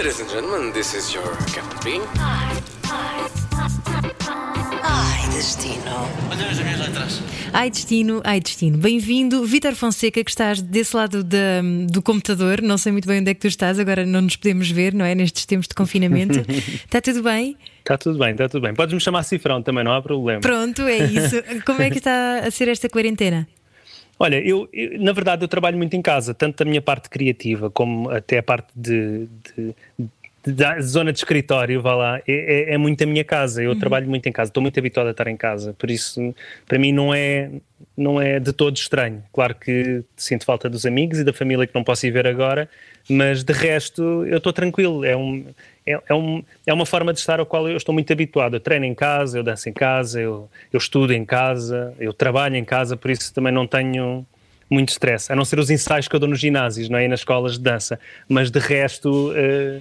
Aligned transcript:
Ladies 0.00 0.18
and 0.18 0.30
gentlemen, 0.30 0.72
this 0.72 0.94
is 0.94 1.12
your 1.12 1.36
Captain. 1.52 2.00
Ai, 4.82 5.28
destino. 5.30 6.08
Olha 6.30 6.48
as 6.48 6.58
minhas 6.58 6.80
letras. 6.80 7.22
Ai 7.52 7.68
destino, 7.68 8.22
ai 8.24 8.40
destino. 8.40 8.78
Bem-vindo, 8.78 9.44
Vítor 9.44 9.74
Fonseca, 9.74 10.24
que 10.24 10.30
estás 10.30 10.62
desse 10.62 10.96
lado 10.96 11.22
da- 11.22 11.60
do 11.90 12.00
computador. 12.00 12.62
Não 12.62 12.78
sei 12.78 12.92
muito 12.92 13.06
bem 13.06 13.20
onde 13.20 13.30
é 13.30 13.34
que 13.34 13.40
tu 13.40 13.46
estás, 13.46 13.78
agora 13.78 14.06
não 14.06 14.22
nos 14.22 14.36
podemos 14.36 14.70
ver, 14.70 14.94
não 14.94 15.04
é? 15.04 15.14
Nestes 15.14 15.44
tempos 15.44 15.68
de 15.68 15.74
confinamento. 15.74 16.38
Está 16.48 17.00
tudo 17.02 17.22
bem? 17.22 17.58
Está 17.80 17.98
tudo 17.98 18.18
bem, 18.18 18.30
está 18.30 18.48
tudo 18.48 18.62
bem. 18.62 18.72
Podes-me 18.74 19.00
chamar 19.02 19.22
Cifrão 19.24 19.62
também, 19.62 19.84
não 19.84 19.92
há 19.92 20.00
problema. 20.00 20.40
Pronto, 20.40 20.80
é 20.82 20.96
isso. 20.96 21.36
Como 21.66 21.82
é 21.82 21.90
que 21.90 21.98
está 21.98 22.38
a 22.46 22.50
ser 22.50 22.68
esta 22.68 22.88
quarentena? 22.88 23.46
Olha, 24.22 24.36
eu, 24.46 24.68
eu, 24.70 25.00
na 25.00 25.12
verdade 25.12 25.42
eu 25.42 25.48
trabalho 25.48 25.78
muito 25.78 25.96
em 25.96 26.02
casa, 26.02 26.34
tanto 26.34 26.62
a 26.62 26.66
minha 26.66 26.82
parte 26.82 27.08
criativa 27.08 27.70
como 27.70 28.10
até 28.10 28.36
a 28.38 28.42
parte 28.42 28.68
de- 28.76 29.26
de- 29.56 29.74
da 30.46 30.80
zona 30.80 31.12
de 31.12 31.18
escritório, 31.18 31.82
vá 31.82 31.94
lá, 31.94 32.18
é, 32.26 32.70
é- 32.70 32.74
é 32.74 32.78
muito 32.78 33.02
a 33.02 33.06
minha 33.06 33.22
casa. 33.24 33.62
Eu 33.62 33.76
trabalho 33.78 34.08
muito 34.08 34.26
em 34.28 34.32
casa, 34.32 34.50
estou 34.50 34.62
muito 34.62 34.78
habituado 34.78 35.08
a 35.08 35.10
estar 35.10 35.26
em 35.26 35.36
casa, 35.36 35.74
por 35.78 35.90
isso 35.90 36.34
para 36.66 36.78
mim 36.78 36.92
não 36.92 37.12
é 37.14 37.50
não 37.96 38.20
é 38.20 38.38
de 38.40 38.52
todo 38.52 38.76
estranho. 38.76 39.22
Claro 39.32 39.54
que 39.54 40.02
sinto 40.16 40.44
falta 40.44 40.68
dos 40.70 40.86
amigos 40.86 41.18
e 41.18 41.24
da 41.24 41.32
família 41.32 41.66
que 41.66 41.74
não 41.74 41.84
posso 41.84 42.06
ir 42.06 42.10
ver 42.10 42.26
agora, 42.26 42.68
mas 43.08 43.42
de 43.44 43.52
resto 43.52 44.24
eu 44.26 44.38
estou 44.38 44.52
tranquilo. 44.52 45.04
É 45.04 45.14
um 45.16 45.44
é, 45.86 45.98
é, 46.08 46.14
um, 46.14 46.42
é 46.66 46.72
uma 46.72 46.86
forma 46.86 47.12
de 47.12 47.18
estar 47.18 47.40
ao 47.40 47.46
qual 47.46 47.68
eu 47.68 47.76
estou 47.76 47.92
muito 47.92 48.10
habituado. 48.12 48.54
Eu 48.54 48.60
treino 48.60 48.84
em 48.86 48.94
casa, 48.94 49.38
eu 49.38 49.42
danço 49.42 49.68
em 49.68 49.72
casa, 49.72 50.20
eu, 50.20 50.48
eu 50.72 50.78
estudo 50.78 51.12
em 51.12 51.24
casa, 51.24 51.92
eu 51.98 52.12
trabalho 52.12 52.56
em 52.56 52.64
casa, 52.64 52.96
por 52.96 53.10
isso 53.10 53.32
também 53.34 53.52
não 53.52 53.66
tenho 53.66 54.24
muito 54.70 54.90
stress, 54.90 55.32
a 55.32 55.34
não 55.36 55.44
ser 55.44 55.58
os 55.58 55.68
ensaios 55.68 56.06
que 56.06 56.14
eu 56.14 56.20
dou 56.20 56.28
nos 56.28 56.38
ginásios, 56.38 56.88
não 56.88 56.96
é? 56.98 57.04
E 57.04 57.08
nas 57.08 57.20
escolas 57.20 57.54
de 57.54 57.60
dança. 57.60 57.98
Mas 58.28 58.50
de 58.52 58.58
resto, 58.60 59.32
eh, 59.34 59.80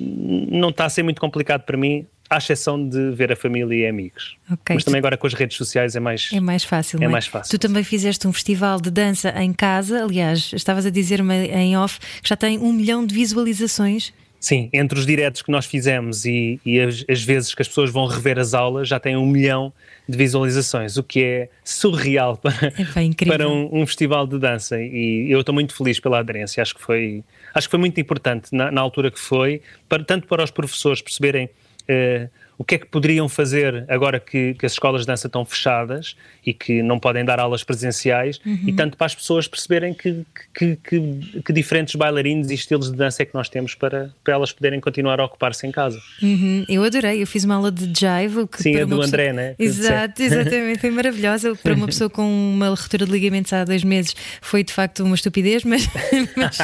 não 0.00 0.70
está 0.70 0.86
a 0.86 0.88
ser 0.88 1.02
muito 1.02 1.20
complicado 1.20 1.62
para 1.62 1.76
mim, 1.76 2.06
à 2.28 2.38
exceção 2.38 2.88
de 2.88 3.10
ver 3.10 3.32
a 3.32 3.36
família 3.36 3.74
e 3.74 3.88
amigos. 3.88 4.36
Ok. 4.50 4.74
Mas 4.74 4.84
também 4.84 4.98
agora 5.00 5.16
com 5.16 5.26
as 5.26 5.34
redes 5.34 5.56
sociais 5.56 5.96
é 5.96 6.00
mais. 6.00 6.30
É 6.32 6.40
mais 6.40 6.62
fácil, 6.62 7.02
É 7.02 7.06
é? 7.06 7.08
mais 7.08 7.26
fácil. 7.26 7.50
Tu 7.50 7.60
também 7.60 7.82
fizeste 7.82 8.26
um 8.28 8.32
festival 8.32 8.80
de 8.80 8.90
dança 8.90 9.30
em 9.42 9.52
casa, 9.52 10.04
aliás, 10.04 10.52
estavas 10.52 10.86
a 10.86 10.90
dizer-me 10.90 11.46
em 11.48 11.76
off 11.76 11.98
que 12.22 12.28
já 12.28 12.36
tem 12.36 12.58
um 12.58 12.72
milhão 12.72 13.04
de 13.04 13.14
visualizações. 13.14 14.12
Sim, 14.38 14.70
entre 14.72 14.98
os 14.98 15.04
diretos 15.04 15.42
que 15.42 15.50
nós 15.50 15.66
fizemos 15.66 16.24
e, 16.24 16.58
e 16.64 16.80
as, 16.80 17.04
as 17.10 17.22
vezes 17.22 17.54
que 17.54 17.60
as 17.60 17.68
pessoas 17.68 17.90
vão 17.90 18.06
rever 18.06 18.38
as 18.38 18.54
aulas, 18.54 18.88
já 18.88 18.98
tem 18.98 19.14
um 19.14 19.26
milhão 19.26 19.70
de 20.08 20.16
visualizações, 20.16 20.96
o 20.96 21.02
que 21.02 21.22
é 21.22 21.48
surreal 21.62 22.38
para, 22.42 22.72
É 22.78 23.24
para 23.26 23.46
um, 23.46 23.68
um 23.82 23.86
festival 23.86 24.26
de 24.26 24.38
dança. 24.38 24.80
E 24.80 25.26
eu 25.30 25.40
estou 25.40 25.54
muito 25.54 25.74
feliz 25.74 26.00
pela 26.00 26.20
aderência. 26.20 26.62
Acho 26.62 26.74
que 26.74 26.80
foi, 26.80 27.22
acho 27.54 27.66
que 27.66 27.70
foi 27.70 27.80
muito 27.80 28.00
importante 28.00 28.54
na, 28.54 28.70
na 28.70 28.80
altura 28.80 29.10
que 29.10 29.18
foi, 29.18 29.62
para, 29.88 30.04
tanto 30.04 30.26
para 30.26 30.42
os 30.42 30.50
professores 30.50 31.02
perceberem 31.02 31.50
eh, 31.88 32.28
o 32.60 32.64
que 32.64 32.74
é 32.74 32.78
que 32.78 32.84
poderiam 32.84 33.26
fazer 33.26 33.86
agora 33.88 34.20
que, 34.20 34.52
que 34.52 34.66
as 34.66 34.72
escolas 34.72 35.00
de 35.00 35.06
dança 35.06 35.28
estão 35.28 35.46
fechadas 35.46 36.14
e 36.44 36.52
que 36.52 36.82
não 36.82 36.98
podem 36.98 37.24
dar 37.24 37.40
aulas 37.40 37.64
presenciais, 37.64 38.38
Uhum. 38.44 38.58
e 38.66 38.72
tanto 38.74 38.98
para 38.98 39.06
as 39.06 39.14
pessoas 39.14 39.48
perceberem 39.48 39.94
que, 39.94 40.26
que, 40.54 40.76
que- 40.76 41.52
diferentes 41.54 41.94
bailarinos 41.94 42.50
e 42.50 42.54
estilos 42.54 42.90
de 42.90 42.96
dança 42.98 43.22
é 43.22 43.24
que 43.24 43.32
nós 43.34 43.48
temos 43.48 43.74
para, 43.74 44.10
para 44.22 44.34
elas 44.34 44.52
poderem 44.52 44.78
continuar 44.78 45.18
a 45.20 45.24
ocupar-se 45.24 45.66
em 45.66 45.70
casa. 45.72 45.98
Uhum, 46.22 46.66
eu 46.68 46.84
adorei, 46.84 47.22
eu 47.22 47.26
fiz 47.26 47.44
uma 47.44 47.54
aula 47.54 47.72
de 47.72 47.84
jive. 47.86 48.46
Que 48.46 48.62
Sim, 48.62 48.76
a 48.76 48.80
do 48.84 48.88
pessoa- 48.90 49.06
André, 49.06 49.32
né? 49.32 49.54
Exato, 49.58 50.20
exatamente, 50.22 50.80
foi 50.80 50.90
maravilhosa. 50.90 51.54
Para 51.56 51.72
uma 51.74 51.86
pessoa 51.86 52.10
com 52.10 52.22
uma 52.26 52.68
ruptura 52.68 53.06
de 53.06 53.10
ligamentos 53.12 53.52
há 53.54 53.64
dois 53.64 53.82
meses 53.82 54.14
foi 54.42 54.62
de 54.62 54.72
facto 54.74 55.02
uma 55.02 55.14
estupidez, 55.14 55.64
mas, 55.64 55.88
mas, 56.36 56.58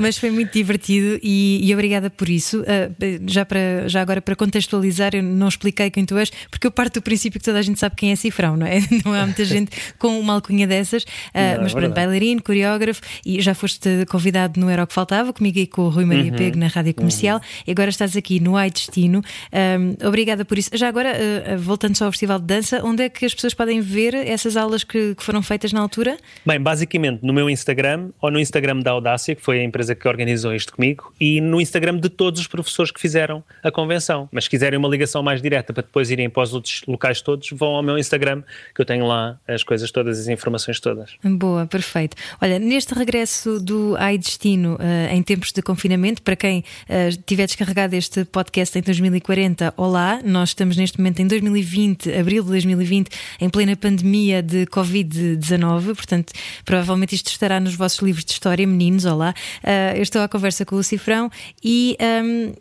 mas 0.00 0.18
foi 0.18 0.32
muito 0.32 0.52
divertido 0.52 1.20
e, 1.22 1.60
e 1.62 1.72
obrigada 1.74 2.10
por 2.10 2.28
isso. 2.28 2.64
Ah, 2.66 2.90
já, 3.28 3.44
para, 3.44 3.88
já 3.88 4.00
agora, 4.02 4.20
para 4.20 4.34
contextualizar, 4.34 5.11
eu 5.14 5.22
não 5.22 5.48
expliquei 5.48 5.90
quem 5.90 6.04
tu 6.04 6.16
és, 6.16 6.30
porque 6.50 6.66
eu 6.66 6.70
parto 6.70 7.00
do 7.00 7.02
princípio 7.02 7.38
que 7.40 7.44
toda 7.44 7.58
a 7.58 7.62
gente 7.62 7.78
sabe 7.78 7.96
quem 7.96 8.12
é 8.12 8.16
Cifrão, 8.16 8.56
não 8.56 8.66
é? 8.66 8.80
Não 9.04 9.12
há 9.14 9.24
muita 9.26 9.44
gente 9.46 9.70
com 9.98 10.18
uma 10.20 10.34
alcunha 10.34 10.66
dessas, 10.66 11.04
Ah, 11.34 11.40
Não, 11.40 11.40
é 11.40 11.58
mas 11.62 11.72
pronto, 11.72 11.94
bailarino, 11.94 12.42
coreógrafo 12.42 13.00
e 13.24 13.40
já 13.40 13.54
foste 13.54 13.88
convidado 14.08 14.60
no 14.60 14.68
Era 14.68 14.84
o 14.84 14.86
que 14.86 14.92
Faltava, 14.94 15.32
comigo 15.32 15.58
e 15.58 15.66
com 15.66 15.82
o 15.82 15.88
Rui 15.88 16.02
Uhum. 16.04 16.08
Maria 16.08 16.32
Pego 16.32 16.58
na 16.58 16.66
Rádio 16.68 16.94
Comercial 16.94 17.40
e 17.66 17.70
agora 17.70 17.90
estás 17.90 18.16
aqui 18.16 18.38
no 18.40 18.56
Ai 18.56 18.70
Destino. 18.70 19.22
Ahm, 19.52 19.94
obrigada 20.06 20.44
por 20.44 20.58
isso. 20.58 20.70
Já 20.74 20.88
agora, 20.88 21.12
ah, 21.12 21.56
voltando 21.56 21.96
só 21.96 22.06
ao 22.06 22.12
Festival 22.12 22.38
de 22.38 22.46
Dança, 22.46 22.80
onde 22.84 23.02
é 23.04 23.08
que 23.08 23.24
as 23.24 23.34
pessoas 23.34 23.54
podem 23.54 23.80
ver 23.80 24.14
essas 24.14 24.56
aulas 24.56 24.84
que, 24.84 25.14
que 25.14 25.22
foram 25.22 25.42
feitas 25.42 25.72
na 25.72 25.80
altura? 25.80 26.16
Bem, 26.46 26.60
basicamente 26.60 27.20
no 27.22 27.32
meu 27.32 27.48
Instagram 27.50 28.10
ou 28.20 28.30
no 28.30 28.38
Instagram 28.38 28.80
da 28.80 28.90
Audácia, 28.90 29.34
que 29.34 29.42
foi 29.42 29.60
a 29.60 29.64
empresa 29.64 29.94
que 29.94 30.06
organizou 30.08 30.54
isto 30.54 30.72
comigo, 30.74 31.12
e 31.20 31.40
no 31.40 31.60
Instagram 31.60 31.96
de 31.98 32.08
todos 32.08 32.40
os 32.40 32.46
professores 32.46 32.90
que 32.90 33.00
fizeram 33.00 33.42
a 33.62 33.70
convenção. 33.70 34.28
Mas 34.32 34.44
se 34.44 34.50
quiserem 34.50 34.78
uma 34.78 34.88
ligação 34.92 35.22
mais 35.22 35.42
direta 35.42 35.72
para 35.72 35.82
depois 35.82 36.10
irem 36.10 36.30
para 36.30 36.42
os 36.42 36.54
outros 36.54 36.82
locais 36.86 37.20
todos, 37.20 37.48
vão 37.50 37.70
ao 37.70 37.82
meu 37.82 37.98
Instagram, 37.98 38.42
que 38.74 38.80
eu 38.80 38.84
tenho 38.84 39.06
lá 39.06 39.38
as 39.48 39.62
coisas 39.62 39.90
todas, 39.90 40.18
as 40.18 40.28
informações 40.28 40.78
todas. 40.78 41.16
Boa, 41.24 41.66
perfeito. 41.66 42.16
Olha, 42.40 42.58
neste 42.58 42.94
regresso 42.94 43.58
do 43.60 43.96
Ai 43.98 44.18
Destino 44.18 44.78
ah, 44.80 45.12
em 45.12 45.22
tempos 45.22 45.52
de 45.52 45.62
confinamento, 45.62 46.22
para 46.22 46.36
quem 46.36 46.64
ah, 46.88 47.08
tiver 47.26 47.46
descarregado 47.46 47.96
este 47.96 48.24
podcast 48.24 48.78
em 48.78 48.82
2040, 48.82 49.74
olá, 49.76 50.20
nós 50.24 50.50
estamos 50.50 50.76
neste 50.76 50.98
momento 50.98 51.20
em 51.20 51.26
2020, 51.26 52.12
abril 52.12 52.42
de 52.42 52.50
2020, 52.50 53.08
em 53.40 53.48
plena 53.48 53.76
pandemia 53.76 54.42
de 54.42 54.66
Covid-19, 54.66 55.94
portanto, 55.94 56.32
provavelmente 56.64 57.14
isto 57.14 57.28
estará 57.28 57.58
nos 57.58 57.74
vossos 57.74 58.00
livros 58.00 58.24
de 58.24 58.32
história, 58.32 58.66
meninos, 58.66 59.04
olá. 59.04 59.34
Ah, 59.62 59.96
eu 59.96 60.02
estou 60.02 60.22
à 60.22 60.28
conversa 60.28 60.64
com 60.64 60.76
o 60.76 60.82
Cifrão 60.82 61.30
e. 61.62 61.96
ahm, 62.00 62.52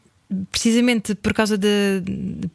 precisamente 0.52 1.14
por 1.16 1.34
causa 1.34 1.58
da 1.58 1.68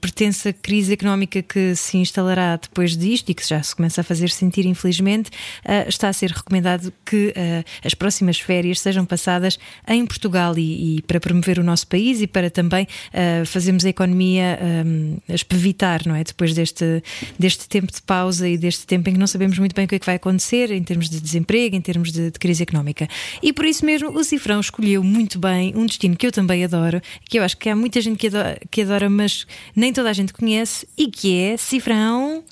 pertença 0.00 0.52
crise 0.52 0.92
económica 0.92 1.42
que 1.42 1.74
se 1.74 1.98
instalará 1.98 2.56
depois 2.56 2.96
disto 2.96 3.30
e 3.30 3.34
que 3.34 3.46
já 3.46 3.62
se 3.62 3.76
começa 3.76 4.00
a 4.00 4.04
fazer 4.04 4.30
sentir, 4.30 4.64
infelizmente, 4.66 5.30
ah, 5.64 5.86
está 5.88 6.08
a 6.08 6.12
ser 6.12 6.30
recomendado 6.30 6.92
que 7.04 7.34
ah, 7.36 7.64
as 7.84 7.94
próximas 7.94 8.40
férias 8.40 8.80
sejam 8.80 9.04
passadas 9.04 9.58
em 9.86 10.06
Portugal 10.06 10.56
e, 10.56 10.96
e 10.96 11.02
para 11.02 11.20
promover 11.20 11.58
o 11.58 11.62
nosso 11.62 11.86
país 11.86 12.20
e 12.22 12.26
para 12.26 12.50
também 12.50 12.86
ah, 13.12 13.44
fazermos 13.44 13.84
a 13.84 13.88
economia 13.88 14.58
ah, 14.60 15.34
espevitar, 15.34 16.02
não 16.06 16.14
é? 16.14 16.24
Depois 16.24 16.54
deste, 16.54 17.02
deste 17.38 17.68
tempo 17.68 17.92
de 17.92 18.00
pausa 18.02 18.48
e 18.48 18.56
deste 18.56 18.86
tempo 18.86 19.10
em 19.10 19.12
que 19.12 19.18
não 19.18 19.26
sabemos 19.26 19.58
muito 19.58 19.74
bem 19.74 19.84
o 19.84 19.88
que 19.88 19.96
é 19.96 19.98
que 19.98 20.06
vai 20.06 20.16
acontecer 20.16 20.70
em 20.70 20.82
termos 20.82 21.10
de 21.10 21.20
desemprego, 21.20 21.76
em 21.76 21.80
termos 21.80 22.10
de, 22.10 22.30
de 22.30 22.38
crise 22.38 22.62
económica. 22.62 23.06
E 23.42 23.52
por 23.52 23.64
isso 23.64 23.84
mesmo 23.84 24.10
o 24.10 24.24
Cifrão 24.24 24.60
escolheu 24.60 25.04
muito 25.04 25.38
bem 25.38 25.74
um 25.76 25.84
destino 25.84 26.16
que 26.16 26.26
eu 26.26 26.32
também 26.32 26.64
adoro, 26.64 27.02
que 27.28 27.38
eu 27.38 27.42
acho 27.42 27.56
que 27.56 27.65
há 27.68 27.76
muita 27.76 28.00
gente 28.00 28.18
que 28.18 28.28
adora, 28.28 28.58
que 28.70 28.82
adora 28.82 29.08
mas 29.08 29.46
nem 29.74 29.92
toda 29.92 30.10
a 30.10 30.12
gente 30.12 30.32
conhece, 30.32 30.86
e 30.96 31.08
que 31.08 31.38
é 31.40 31.56
Cifrão. 31.56 32.42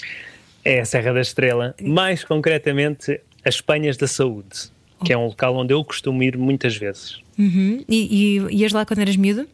É 0.64 0.80
a 0.80 0.84
Serra 0.84 1.12
da 1.12 1.20
Estrela, 1.20 1.74
mais 1.82 2.24
concretamente 2.24 3.20
as 3.44 3.60
Penhas 3.60 3.96
da 3.96 4.06
Saúde, 4.06 4.70
que 5.04 5.12
é 5.12 5.18
um 5.18 5.26
local 5.26 5.56
onde 5.56 5.74
eu 5.74 5.84
costumo 5.84 6.22
ir 6.22 6.38
muitas 6.38 6.76
vezes. 6.76 7.20
Uhum. 7.38 7.84
E, 7.88 8.38
e 8.48 8.56
ias 8.60 8.72
lá 8.72 8.86
quando 8.86 9.00
eras 9.00 9.16
miúdo? 9.16 9.46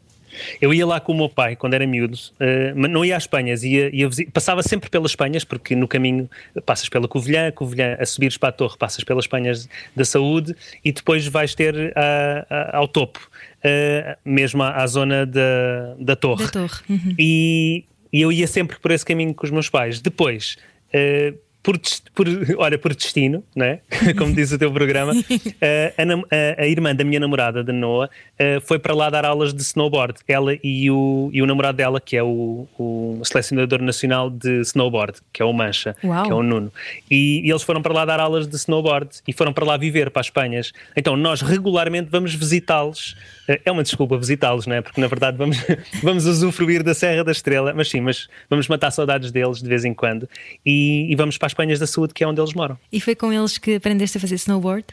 Eu 0.60 0.72
ia 0.72 0.86
lá 0.86 1.00
com 1.00 1.12
o 1.12 1.16
meu 1.16 1.28
pai 1.28 1.56
quando 1.56 1.74
era 1.74 1.86
miúdo, 1.86 2.16
eh, 2.38 2.72
mas 2.76 2.90
não 2.90 3.04
ia 3.04 3.16
às 3.16 3.24
Espanhas, 3.24 3.62
ia, 3.64 3.94
ia 3.94 4.08
passava 4.32 4.62
sempre 4.62 4.88
pelas 4.90 5.10
Espanhas, 5.12 5.44
porque 5.44 5.74
no 5.76 5.88
caminho 5.88 6.28
passas 6.64 6.88
pela 6.88 7.06
Covilhã, 7.08 7.50
Covilhã 7.50 7.96
a 7.98 8.06
subires 8.06 8.36
para 8.36 8.48
a 8.50 8.52
torre, 8.52 8.76
passas 8.78 9.02
pelas 9.04 9.24
Espanhas 9.24 9.68
da 9.94 10.04
Saúde 10.04 10.54
e 10.84 10.92
depois 10.92 11.26
vais 11.26 11.54
ter 11.54 11.92
a- 11.96 12.46
a- 12.50 12.76
ao 12.78 12.86
topo, 12.88 13.20
eh, 13.62 14.16
mesmo 14.24 14.62
à, 14.62 14.82
à 14.82 14.86
zona 14.86 15.26
da, 15.26 15.94
da 15.98 16.16
torre. 16.16 16.44
Da 16.44 16.50
torre, 16.50 16.80
uhum. 16.88 17.14
E, 17.18 17.84
e 18.12 18.20
eu 18.20 18.30
ia 18.32 18.46
sempre 18.46 18.78
por 18.78 18.90
esse 18.90 19.04
caminho 19.04 19.34
com 19.34 19.44
os 19.44 19.50
meus 19.50 19.68
pais. 19.68 20.00
Depois. 20.00 20.56
eh, 20.92 21.34
por, 21.62 21.78
por, 22.14 22.26
olha, 22.58 22.78
por 22.78 22.94
destino, 22.94 23.44
né? 23.54 23.80
como 24.16 24.32
diz 24.34 24.50
o 24.52 24.58
teu 24.58 24.72
programa, 24.72 25.12
a, 25.12 26.02
a- 26.32 26.62
a 26.62 26.66
irmã 26.66 26.94
da 26.94 27.04
minha 27.04 27.20
namorada, 27.20 27.62
da 27.62 27.72
Noah, 27.72 28.08
eh, 28.38 28.60
foi 28.60 28.78
para 28.78 28.94
lá 28.94 29.10
dar 29.10 29.24
aulas 29.24 29.52
de 29.52 29.60
snowboard. 29.62 30.18
Ela 30.26 30.56
e 30.62 30.90
o, 30.90 31.30
e 31.32 31.42
o 31.42 31.46
namorado 31.46 31.76
dela, 31.76 32.00
que 32.00 32.16
é 32.16 32.22
o, 32.22 32.66
o 32.78 33.20
selecionador 33.24 33.82
nacional 33.82 34.30
de 34.30 34.60
snowboard, 34.62 35.18
que 35.32 35.42
é 35.42 35.44
o 35.44 35.52
Mancha, 35.52 35.94
Uau. 36.02 36.24
que 36.24 36.30
é 36.30 36.34
o 36.34 36.42
Nuno. 36.42 36.72
E, 37.10 37.42
e 37.46 37.50
eles 37.50 37.62
foram 37.62 37.82
para 37.82 37.92
lá 37.92 38.04
dar 38.04 38.20
aulas 38.20 38.46
de 38.48 38.56
snowboard 38.56 39.10
e 39.28 39.32
foram 39.32 39.52
para 39.52 39.64
lá 39.64 39.76
viver, 39.76 40.10
para 40.10 40.20
as 40.20 40.26
Espanhas. 40.26 40.72
Então 40.96 41.16
nós 41.16 41.40
regularmente 41.42 42.08
vamos 42.10 42.34
visitá-los. 42.34 43.16
Eh, 43.48 43.60
É 43.64 43.70
uma 43.72 43.82
desculpa 43.82 44.16
visitá-los, 44.18 44.66
não 44.66 44.76
é? 44.76 44.80
Porque 44.82 45.00
na 45.00 45.06
verdade 45.06 45.36
vamos, 45.36 45.58
vamos 46.02 46.26
usufruir 46.26 46.82
da 46.82 46.94
Serra 46.94 47.24
da 47.24 47.32
Estrela, 47.32 47.72
mas 47.74 47.88
sim, 47.88 48.00
mas 48.00 48.28
vamos 48.48 48.68
matar 48.68 48.90
saudades 48.90 49.30
deles 49.30 49.62
de 49.62 49.68
vez 49.68 49.84
em 49.84 49.94
quando 49.94 50.28
e, 50.64 51.10
e 51.10 51.16
vamos 51.16 51.36
para 51.38 51.46
as 51.46 51.52
Espanhas 51.52 51.78
da 51.78 51.86
Saúde, 51.86 52.14
que 52.14 52.22
é 52.24 52.26
onde 52.26 52.40
eles 52.40 52.54
moram. 52.54 52.78
E 52.92 53.00
foi 53.00 53.14
com 53.14 53.32
eles 53.32 53.58
que 53.58 53.74
aprendeste 53.76 54.18
a 54.18 54.20
fazer 54.20 54.34
snowboard? 54.36 54.84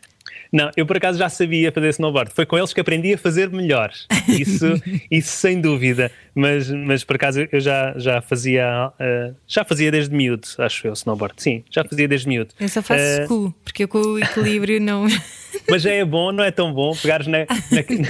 Não, 0.52 0.72
eu 0.76 0.86
por 0.86 0.98
acaso 0.98 1.18
já 1.18 1.30
sabia 1.30 1.72
fazer 1.72 1.90
snowboard. 1.90 2.32
Foi 2.34 2.46
com 2.46 2.58
eles 2.58 2.74
que 2.74 2.80
aprendi 2.80 3.14
a 3.14 3.18
fazer 3.18 3.50
melhor. 3.50 3.92
Isso, 4.28 4.66
isso 5.12 5.30
sem 5.30 5.60
dúvida. 5.60 6.12
Mas, 6.34 6.70
mas 6.70 7.04
por 7.04 7.16
acaso 7.16 7.48
eu 7.52 7.60
já, 7.60 7.94
já 7.98 8.22
fazia 8.22 8.92
uh, 9.00 9.36
já 9.48 9.64
fazia 9.64 9.92
desde 9.92 10.16
miúdo, 10.16 10.48
acho 10.60 10.88
eu, 10.88 10.94
snowboard. 10.94 11.36
Sim, 11.38 11.64
já 11.70 11.84
fazia 11.84 12.08
desde 12.08 12.28
miúdo. 12.28 12.54
Eu 12.60 12.70
só 12.70 12.82
faço 12.82 13.04
uh, 13.04 13.26
school, 13.26 13.54
porque 13.64 13.84
eu 13.84 13.88
com 13.88 14.00
o 14.00 14.20
equilíbrio 14.20 14.80
não. 14.80 15.08
Mas 15.70 15.82
já 15.82 15.92
é 15.92 16.06
bom, 16.06 16.32
não 16.32 16.44
é 16.44 16.52
tão 16.52 16.72
bom 16.74 16.96
pegares 16.96 17.28
na, 17.28 17.40
na, 17.40 17.48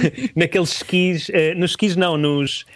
naqueles 0.36 0.72
skis, 0.72 1.28
uh, 1.28 1.56
nos 1.56 1.70
skis 1.70 1.96
não, 1.96 2.16
nos 2.16 2.66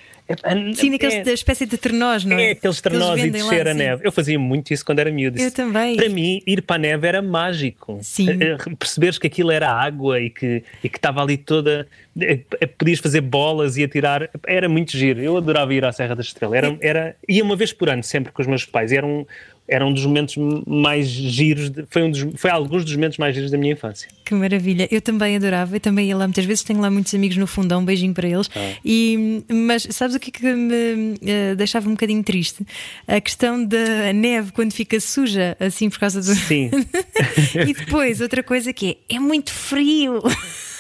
Sim, 0.75 0.91
naqueles 0.91 1.27
é, 1.27 1.33
espécie 1.33 1.67
de 1.67 1.77
trenós, 1.77 2.25
não 2.25 2.39
é? 2.39 2.49
É, 2.49 2.51
aqueles 2.53 2.81
trenós 2.81 3.19
e 3.23 3.31
descer 3.31 3.65
lá, 3.65 3.71
a 3.71 3.75
neve. 3.75 4.07
Eu 4.07 4.13
fazia 4.13 4.39
muito 4.39 4.73
isso 4.73 4.85
quando 4.85 4.99
era 4.99 5.11
miúdo. 5.11 5.41
Eu 5.41 5.51
também. 5.51 5.97
Para 5.97 6.09
mim, 6.09 6.43
ir 6.47 6.63
para 6.63 6.77
a 6.77 6.79
neve 6.79 7.07
era 7.07 7.23
mágico. 7.23 7.99
Sim. 8.03 8.31
Eh, 8.31 8.57
eh, 8.59 8.75
perceberes 8.79 9.19
que 9.19 9.27
aquilo 9.27 9.51
era 9.51 9.71
água 9.71 10.21
e 10.21 10.31
que, 10.31 10.63
e 10.83 10.89
que 10.89 10.99
estava 10.99 11.23
ali 11.23 11.37
toda. 11.37 11.87
Eh, 12.21 12.41
podias 12.79 12.99
fazer 12.99 13.21
bolas 13.21 13.77
e 13.77 13.85
atirar. 13.85 14.29
Era 14.47 14.69
muito 14.69 14.97
giro. 14.97 15.21
Eu 15.21 15.37
adorava 15.37 15.73
ir 15.73 15.85
à 15.85 15.93
Serra 15.93 16.15
da 16.15 16.23
Estrela. 16.23 16.57
Era, 16.57 16.77
era, 16.81 17.17
ia 17.29 17.43
uma 17.43 17.57
vez 17.57 17.73
por 17.73 17.89
ano, 17.89 18.03
sempre 18.03 18.33
com 18.33 18.43
os 18.43 18.49
meus 18.49 18.65
pais. 18.65 18.93
Era 18.93 19.07
um, 19.07 19.25
era 19.69 19.87
um 19.87 19.93
dos 19.93 20.05
momentos 20.05 20.37
mais 20.67 21.07
giros, 21.07 21.71
de, 21.71 21.85
foi, 21.89 22.03
um 22.03 22.11
dos, 22.11 22.27
foi 22.37 22.51
alguns 22.51 22.85
dos 22.85 22.95
momentos 22.95 23.17
mais 23.19 23.35
giros 23.35 23.51
da 23.51 23.57
minha 23.57 23.73
infância. 23.73 24.09
Que 24.25 24.35
maravilha, 24.35 24.89
eu 24.91 25.01
também 25.01 25.37
adorava, 25.37 25.77
eu 25.77 25.81
também 25.81 26.09
ia 26.09 26.17
lá 26.17 26.27
muitas 26.27 26.45
vezes, 26.45 26.65
tenho 26.65 26.81
lá 26.81 26.91
muitos 26.91 27.15
amigos 27.15 27.37
no 27.37 27.47
fundão, 27.47 27.81
um 27.81 27.85
beijinho 27.85 28.13
para 28.13 28.29
eles. 28.29 28.51
Ah. 28.55 28.73
E, 28.85 29.43
mas 29.49 29.87
sabes 29.91 30.17
o 30.17 30.21
que 30.21 30.31
é 30.31 30.33
que 30.33 30.53
me 30.53 31.15
uh, 31.15 31.57
deixava 31.57 31.89
um 31.89 31.93
bocadinho 31.93 32.23
triste? 32.23 32.67
A 33.07 33.21
questão 33.21 33.65
da 33.65 34.13
neve 34.13 34.53
quando 34.53 34.73
fica 34.73 34.99
suja, 35.01 35.57
assim 35.61 35.89
por 35.89 35.99
causa 35.99 36.21
do. 36.21 36.35
Sim. 36.35 36.71
e 37.67 37.73
depois, 37.73 38.21
outra 38.21 38.43
coisa 38.43 38.73
que 38.73 38.99
é, 39.09 39.17
é 39.17 39.21
muito 39.21 39.53
frio. 39.53 40.23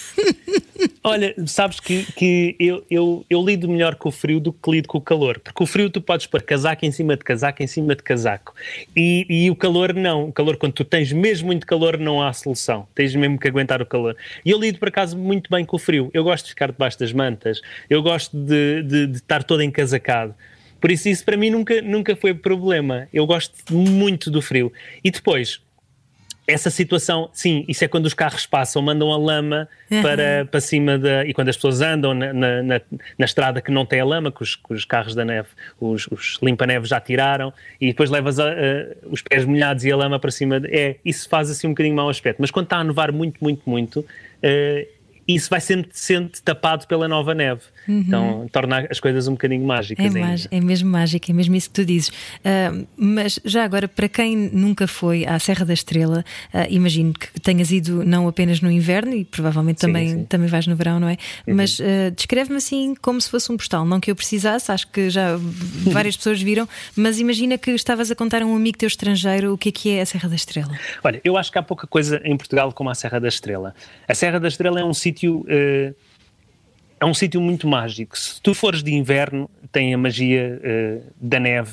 Olha, 1.05 1.35
sabes 1.47 1.81
que, 1.81 2.05
que 2.13 2.57
eu, 2.59 2.85
eu, 2.91 3.27
eu 3.29 3.45
lido 3.45 3.69
melhor 3.69 3.95
com 3.97 4.09
o 4.09 4.13
frio 4.13 4.41
do 4.41 4.53
que 4.53 4.71
lido 4.71 4.89
com 4.89 4.99
o 4.99 5.01
calor, 5.01 5.39
porque 5.39 5.63
o 5.63 5.67
frio 5.67 5.91
tu 5.91 6.01
podes 6.01 6.27
pôr 6.27 6.43
casaco 6.43 6.85
em 6.85 6.91
cima 6.91 7.17
de 7.17 7.25
casaco 7.25 7.63
em 7.63 7.67
cima 7.67 7.95
de 7.95 8.03
casaco 8.03 8.55
e, 8.97 9.27
e 9.29 9.51
o 9.51 9.57
calor 9.57 9.95
não. 9.95 10.29
O 10.29 10.33
calor, 10.33 10.57
quando 10.57 10.73
tu 10.73 10.85
tens 10.85 11.13
mesmo 11.13 11.47
muito 11.47 11.67
calor, 11.67 11.99
não 11.99 12.23
há 12.23 12.33
solução, 12.33 12.87
tens 12.95 13.15
mesmo 13.15 13.39
que 13.39 13.49
aguentar 13.49 13.83
o 13.83 13.87
calor. 13.87 14.17
E 14.45 14.51
eu 14.51 14.59
lido 14.59 14.79
por 14.79 14.89
acaso 14.89 15.17
muito 15.17 15.51
bem 15.51 15.65
com 15.65 15.77
o 15.77 15.79
frio. 15.79 16.11
Eu 16.15 16.25
gosto 16.25 16.45
de 16.45 16.51
ficar 16.51 16.71
debaixo 16.71 16.99
das 16.99 17.13
mantas, 17.13 17.61
eu 17.89 18.03
gosto 18.03 18.37
de, 18.37 18.83
de, 18.83 19.07
de 19.09 19.17
estar 19.17 19.43
todo 19.43 19.63
encasacado. 19.63 20.35
Por 20.81 20.91
isso, 20.91 21.09
isso 21.09 21.25
para 21.25 21.37
mim 21.37 21.51
nunca, 21.51 21.81
nunca 21.81 22.17
foi 22.17 22.35
problema. 22.35 23.09
Eu 23.13 23.25
gosto 23.25 23.55
muito 23.73 24.31
do 24.31 24.43
frio. 24.43 24.73
E 25.05 25.13
depois, 25.13 25.61
essa 26.47 26.71
situação, 26.71 27.31
sim, 27.33 27.65
isso 27.69 27.85
é 27.85 27.89
quando 27.89 28.07
os 28.07 28.15
carros 28.15 28.47
passam, 28.47 28.83
mandam 28.83 29.13
a 29.13 29.17
lama 29.17 29.69
uhum. 29.91 30.03
para, 30.03 30.45
para 30.51 30.61
cima 30.61 30.99
da. 30.99 31.25
E 31.25 31.33
quando 31.33 31.49
as 31.49 31.57
pessoas 31.57 31.81
andam 31.81 32.13
na, 32.13 32.33
na, 32.33 32.63
na, 32.63 32.81
na 33.19 33.25
estrada 33.25 33.61
que 33.61 33.71
não 33.71 33.87
tem 33.87 34.01
a 34.01 34.05
lama, 34.05 34.33
que 34.33 34.43
os, 34.43 34.57
que 34.57 34.75
os 34.75 34.85
carros 34.85 35.15
da 35.15 35.25
neve, 35.25 35.49
os, 35.81 36.09
os 36.09 36.39
limpa-neves 36.43 36.89
já 36.89 37.01
tiraram, 37.01 37.53
e 37.81 37.89
depois 37.89 38.11
levas 38.11 38.41
a, 38.41 38.49
a, 38.49 38.55
os 39.09 39.23
pés 39.23 39.45
molhados 39.45 39.85
e 39.85 39.93
a 39.93 39.97
lama 39.97 40.19
para 40.19 40.31
cima. 40.31 40.61
É, 40.67 40.97
isso 41.05 41.29
faz 41.29 41.49
assim 41.49 41.69
um 41.69 41.71
bocadinho 41.71 41.95
mau 41.95 42.09
aspecto. 42.09 42.41
Mas 42.41 42.51
quando 42.51 42.67
está 42.67 42.79
a 42.79 42.85
nevar 42.85 43.13
muito, 43.13 43.39
muito, 43.41 43.63
muito. 43.65 44.01
Uh, 44.01 45.02
isso 45.27 45.49
vai 45.49 45.61
sendo, 45.61 45.89
sendo 45.93 46.31
tapado 46.45 46.87
pela 46.87 47.07
nova 47.07 47.35
neve. 47.35 47.63
Uhum. 47.89 48.01
Então 48.01 48.49
torna 48.51 48.87
as 48.91 49.01
coisas 49.01 49.29
um 49.29 49.33
bocadinho 49.33 49.65
mágicas. 49.65 50.05
É, 50.51 50.57
é 50.57 50.61
mesmo 50.61 50.91
mágico, 50.91 51.31
é 51.31 51.35
mesmo 51.35 51.55
isso 51.55 51.69
que 51.69 51.75
tu 51.75 51.85
dizes. 51.85 52.09
Uh, 52.09 52.87
mas 52.97 53.39
já 53.45 53.65
agora, 53.65 53.89
para 53.89 54.09
quem 54.09 54.37
nunca 54.37 54.87
foi 54.87 55.25
à 55.25 55.39
Serra 55.39 55.65
da 55.65 55.75
Estrela, 55.75 56.25
uh, 56.53 56.59
imagino 56.69 57.13
que 57.13 57.41
tenhas 57.41 57.71
ido 57.71 58.05
não 58.05 58.27
apenas 58.29 58.61
no 58.61 58.71
inverno 58.71 59.15
e 59.15 59.25
provavelmente 59.25 59.81
sim, 59.81 59.87
também, 59.87 60.09
sim. 60.09 60.25
também 60.25 60.49
vais 60.49 60.67
no 60.67 60.75
verão, 60.75 60.99
não 60.99 61.09
é? 61.09 61.17
Uhum. 61.47 61.55
Mas 61.55 61.79
uh, 61.79 62.11
descreve-me 62.15 62.57
assim 62.57 62.95
como 63.01 63.21
se 63.21 63.31
fosse 63.31 63.51
um 63.51 63.57
postal. 63.57 63.85
Não 63.85 64.01
que 64.01 64.11
eu 64.11 64.17
precisasse, 64.17 64.71
acho 64.73 64.89
que 64.89 65.09
já 65.09 65.37
várias 65.91 66.17
pessoas 66.17 66.43
viram, 66.43 66.69
mas 66.97 67.19
imagina 67.21 67.57
que 67.57 67.71
estavas 67.71 68.11
a 68.11 68.15
contar 68.15 68.43
a 68.43 68.47
um 68.47 68.57
amigo 68.57 68.79
teu 68.79 68.87
estrangeiro 68.87 69.53
o 69.55 69.59
que 69.59 69.69
é 69.69 69.73
que 69.73 69.91
é 69.91 70.01
a 70.01 70.07
Serra 70.07 70.29
da 70.29 70.35
Estrela. 70.35 70.79
Olha, 71.03 71.21
eu 71.25 71.37
acho 71.37 71.51
que 71.51 71.59
há 71.59 71.63
pouca 71.63 71.87
coisa 71.87 72.21
em 72.25 72.37
Portugal 72.37 72.73
como 72.73 72.91
a 72.91 72.95
Serra 72.95 73.21
da 73.21 73.29
Estrela. 73.29 73.75
A 74.09 74.15
Serra 74.15 74.41
da 74.41 74.49
Estrela 74.49 74.81
é 74.81 74.85
um 74.85 74.95
sítio. 74.95 75.12
Uh, 75.21 75.95
é 77.03 77.05
um 77.05 77.13
sítio 77.13 77.41
muito 77.41 77.67
mágico. 77.67 78.17
Se 78.17 78.41
tu 78.41 78.55
fores 78.55 78.81
de 78.81 78.95
inverno, 78.95 79.51
tem 79.73 79.93
a 79.93 79.99
magia 79.99 80.61
uh, 80.63 81.13
da 81.21 81.41
neve 81.41 81.73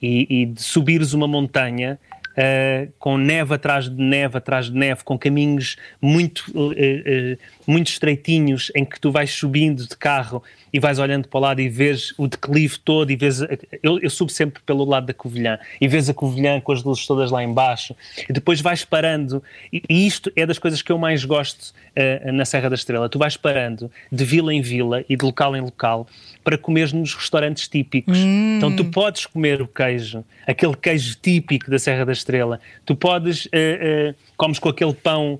e, 0.00 0.26
e, 0.42 0.46
de 0.46 0.62
subires 0.62 1.12
uma 1.12 1.28
montanha 1.28 1.98
uh, 2.30 2.90
com 2.98 3.18
neve 3.18 3.52
atrás 3.52 3.90
de 3.90 4.02
neve 4.02 4.38
atrás 4.38 4.70
de 4.70 4.72
neve, 4.72 5.04
com 5.04 5.18
caminhos 5.18 5.76
muito, 6.00 6.46
uh, 6.56 7.38
muito 7.66 7.88
estreitinhos 7.88 8.72
em 8.74 8.82
que 8.82 8.98
tu 8.98 9.12
vais 9.12 9.30
subindo 9.30 9.86
de 9.86 9.96
carro 9.98 10.42
e 10.72 10.78
vais 10.78 10.98
olhando 10.98 11.28
para 11.28 11.38
o 11.38 11.40
lado 11.40 11.60
e 11.60 11.68
vês 11.68 12.14
o 12.18 12.26
declive 12.26 12.78
todo 12.78 13.10
e 13.10 13.16
vês... 13.16 13.40
Eu, 13.82 13.98
eu 14.00 14.10
subo 14.10 14.30
sempre 14.30 14.62
pelo 14.64 14.84
lado 14.84 15.06
da 15.06 15.14
Covilhã 15.14 15.58
e 15.80 15.88
vês 15.88 16.08
a 16.08 16.14
Covilhã 16.14 16.60
com 16.60 16.72
as 16.72 16.82
luzes 16.82 17.06
todas 17.06 17.30
lá 17.30 17.42
embaixo 17.42 17.94
e 18.28 18.32
depois 18.32 18.60
vais 18.60 18.84
parando 18.84 19.42
e, 19.72 19.82
e 19.88 20.06
isto 20.06 20.30
é 20.36 20.46
das 20.46 20.58
coisas 20.58 20.82
que 20.82 20.92
eu 20.92 20.98
mais 20.98 21.24
gosto 21.24 21.72
uh, 21.96 22.32
na 22.32 22.44
Serra 22.44 22.68
da 22.68 22.74
Estrela. 22.74 23.08
Tu 23.08 23.18
vais 23.18 23.36
parando 23.36 23.90
de 24.10 24.24
vila 24.24 24.52
em 24.52 24.62
vila 24.62 25.04
e 25.08 25.16
de 25.16 25.24
local 25.24 25.56
em 25.56 25.60
local 25.60 26.06
para 26.42 26.56
comer 26.56 26.92
nos 26.92 27.14
restaurantes 27.14 27.68
típicos. 27.68 28.18
Hum. 28.18 28.56
Então 28.56 28.74
tu 28.74 28.84
podes 28.84 29.26
comer 29.26 29.60
o 29.60 29.68
queijo, 29.68 30.24
aquele 30.46 30.76
queijo 30.76 31.16
típico 31.20 31.70
da 31.70 31.78
Serra 31.78 32.04
da 32.04 32.12
Estrela. 32.12 32.60
Tu 32.84 32.94
podes... 32.94 33.46
Uh, 33.46 34.10
uh, 34.10 34.14
comes 34.36 34.58
com 34.58 34.70
aquele 34.70 34.94
pão 34.94 35.38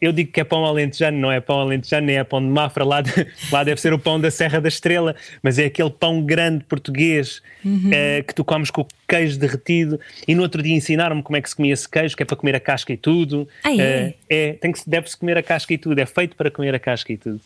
eu 0.00 0.12
digo 0.12 0.32
que 0.32 0.40
é 0.40 0.44
pão 0.44 0.64
alentejano, 0.64 1.18
não 1.18 1.30
é 1.30 1.40
pão 1.40 1.60
alentejano, 1.60 2.06
nem 2.06 2.16
é 2.16 2.24
pão 2.24 2.40
de 2.40 2.48
Mafra, 2.48 2.84
lá, 2.84 3.00
de, 3.00 3.12
lá 3.52 3.62
deve 3.62 3.80
ser 3.80 3.92
o 3.92 3.98
pão 3.98 4.20
da 4.20 4.30
Serra 4.30 4.60
da 4.60 4.68
Estrela, 4.68 5.14
mas 5.42 5.58
é 5.58 5.66
aquele 5.66 5.90
pão 5.90 6.22
grande 6.22 6.64
português 6.64 7.40
uhum. 7.64 7.90
uh, 7.90 8.24
que 8.24 8.34
tu 8.34 8.44
comes 8.44 8.70
com 8.70 8.82
o 8.82 8.86
queijo 9.06 9.38
derretido. 9.38 10.00
E 10.26 10.34
no 10.34 10.42
outro 10.42 10.62
dia 10.62 10.74
ensinaram-me 10.74 11.22
como 11.22 11.36
é 11.36 11.40
que 11.40 11.48
se 11.48 11.54
comia 11.54 11.72
esse 11.72 11.88
queijo, 11.88 12.16
que 12.16 12.22
é 12.22 12.26
para 12.26 12.36
comer 12.36 12.56
a 12.56 12.60
casca 12.60 12.92
e 12.92 12.96
tudo. 12.96 13.48
Ah, 13.62 13.72
é? 13.72 14.08
Uh, 14.08 14.14
é 14.28 14.52
tem 14.54 14.72
que, 14.72 14.80
deve-se 14.86 15.16
comer 15.16 15.38
a 15.38 15.42
casca 15.42 15.72
e 15.72 15.78
tudo, 15.78 15.98
é 15.98 16.06
feito 16.06 16.34
para 16.34 16.50
comer 16.50 16.74
a 16.74 16.78
casca 16.78 17.12
e 17.12 17.16
tudo. 17.16 17.40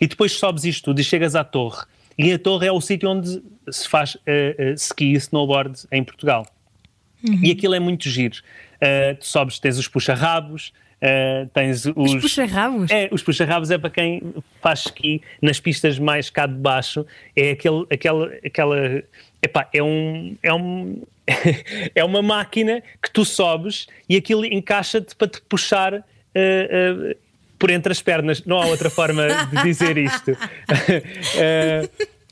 E 0.00 0.06
depois 0.06 0.32
sobes 0.32 0.64
isto 0.64 0.84
tudo 0.84 1.00
e 1.00 1.04
chegas 1.04 1.34
à 1.34 1.42
torre. 1.42 1.84
E 2.18 2.32
a 2.32 2.38
torre 2.38 2.66
é 2.66 2.72
o 2.72 2.80
sítio 2.80 3.08
onde 3.08 3.42
se 3.70 3.88
faz 3.88 4.18
ski 4.76 5.06
e 5.06 5.14
snowboard 5.14 5.80
em 5.90 6.04
Portugal. 6.04 6.46
Uhum. 7.26 7.40
E 7.42 7.50
aquilo 7.50 7.74
é 7.74 7.80
muito 7.80 8.08
giro. 8.08 8.36
tu 9.18 9.26
sobes, 9.26 9.58
tens 9.58 9.78
os 9.78 9.88
puxa-rabos, 9.88 10.72
Uh, 11.02 11.48
tens 11.52 11.84
os, 11.84 11.92
os 11.96 12.14
puxa-rabos? 12.22 12.88
É, 12.88 13.08
os 13.10 13.24
puxa-rabos 13.24 13.72
é 13.72 13.78
para 13.78 13.90
quem 13.90 14.22
faz 14.60 14.86
ski 14.86 15.20
nas 15.40 15.58
pistas 15.58 15.98
mais 15.98 16.30
cá 16.30 16.46
de 16.46 16.54
baixo. 16.54 17.04
É 17.34 17.50
aquele, 17.50 17.84
aquela, 17.90 18.32
aquela 18.46 19.02
epá, 19.42 19.68
é 19.74 19.82
um, 19.82 20.36
é 20.40 20.54
um 20.54 21.02
é 21.96 22.04
uma 22.04 22.22
máquina 22.22 22.80
que 23.02 23.10
tu 23.10 23.24
sobes 23.24 23.88
e 24.08 24.16
aquilo 24.16 24.44
encaixa-te 24.44 25.16
para 25.16 25.26
te 25.26 25.40
puxar 25.42 25.92
uh, 25.94 25.98
uh, 25.98 27.16
por 27.58 27.70
entre 27.70 27.90
as 27.90 28.00
pernas. 28.00 28.44
Não 28.44 28.62
há 28.62 28.66
outra 28.66 28.88
forma 28.88 29.26
de 29.50 29.62
dizer 29.64 29.98
isto. 29.98 30.30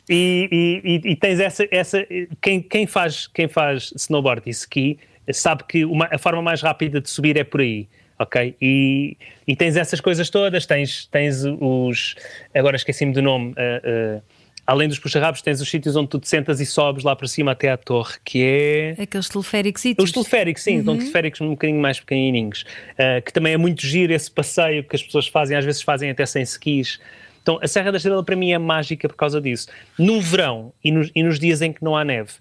e, 0.09 0.81
e, 0.85 1.11
e, 1.11 1.17
tens 1.17 1.41
essa, 1.41 1.67
essa 1.73 2.07
quem, 2.41 2.63
quem, 2.63 2.87
faz, 2.87 3.27
quem 3.27 3.49
faz 3.49 3.93
snowboard 3.97 4.43
e 4.47 4.51
ski 4.51 4.97
sabe 5.33 5.65
que 5.65 5.85
uma, 5.85 6.09
a 6.11 6.19
forma 6.19 6.41
mais 6.41 6.63
rápida 6.63 7.01
de 7.01 7.11
subir 7.11 7.37
é 7.37 7.43
por 7.43 7.61
aí 7.61 7.89
ok? 8.21 8.55
E, 8.61 9.17
e 9.49 9.57
tens 9.57 9.77
essas 9.77 10.01
coisas 10.01 10.29
todas, 10.29 10.67
tens, 10.67 11.07
tens 11.07 11.43
os. 11.45 12.15
Agora 12.55 12.77
esqueci-me 12.77 13.13
do 13.13 13.23
nome. 13.23 13.53
Uh, 13.53 14.19
uh, 14.19 14.23
além 14.67 14.87
dos 14.87 14.99
puxa-rabos, 14.99 15.41
tens 15.41 15.61
os 15.61 15.69
sítios 15.69 15.97
onde 15.97 16.09
tu 16.09 16.21
te 16.21 16.29
sentas 16.29 16.61
e 16.61 16.67
sobes 16.67 17.03
lá 17.03 17.17
para 17.17 17.27
cima 17.27 17.53
até 17.53 17.71
à 17.71 17.79
torre, 17.79 18.15
que 18.23 18.45
é. 18.45 19.03
Aqueles 19.03 19.29
teleféricos. 19.29 19.83
Os 19.99 20.13
teleféricos, 20.13 20.63
sim, 20.63 20.79
uhum. 20.79 20.85
são 20.85 20.99
teleféricos 20.99 21.41
um 21.41 21.51
bocadinho 21.51 21.81
mais 21.81 21.99
pequenininhos. 21.99 22.65
Uh, 22.93 23.23
que 23.25 23.33
também 23.33 23.55
é 23.55 23.57
muito 23.57 23.87
giro 23.87 24.13
esse 24.13 24.31
passeio 24.31 24.85
que 24.85 24.95
as 24.95 25.03
pessoas 25.03 25.27
fazem, 25.27 25.57
às 25.57 25.65
vezes 25.65 25.81
fazem 25.81 26.11
até 26.11 26.27
sem 26.27 26.43
skis. 26.43 27.01
Então 27.43 27.59
a 27.63 27.67
Serra 27.67 27.91
da 27.91 27.97
Estrela 27.97 28.23
para 28.23 28.37
mim 28.37 28.53
é 28.53 28.59
mágica 28.59 29.09
por 29.09 29.17
causa 29.17 29.41
disso. 29.41 29.69
No 29.99 30.21
verão 30.21 30.75
e 30.85 30.93
nos, 30.93 31.11
e 31.15 31.23
nos 31.23 31.39
dias 31.39 31.63
em 31.63 31.73
que 31.73 31.83
não 31.83 31.97
há 31.97 32.05
neve, 32.05 32.33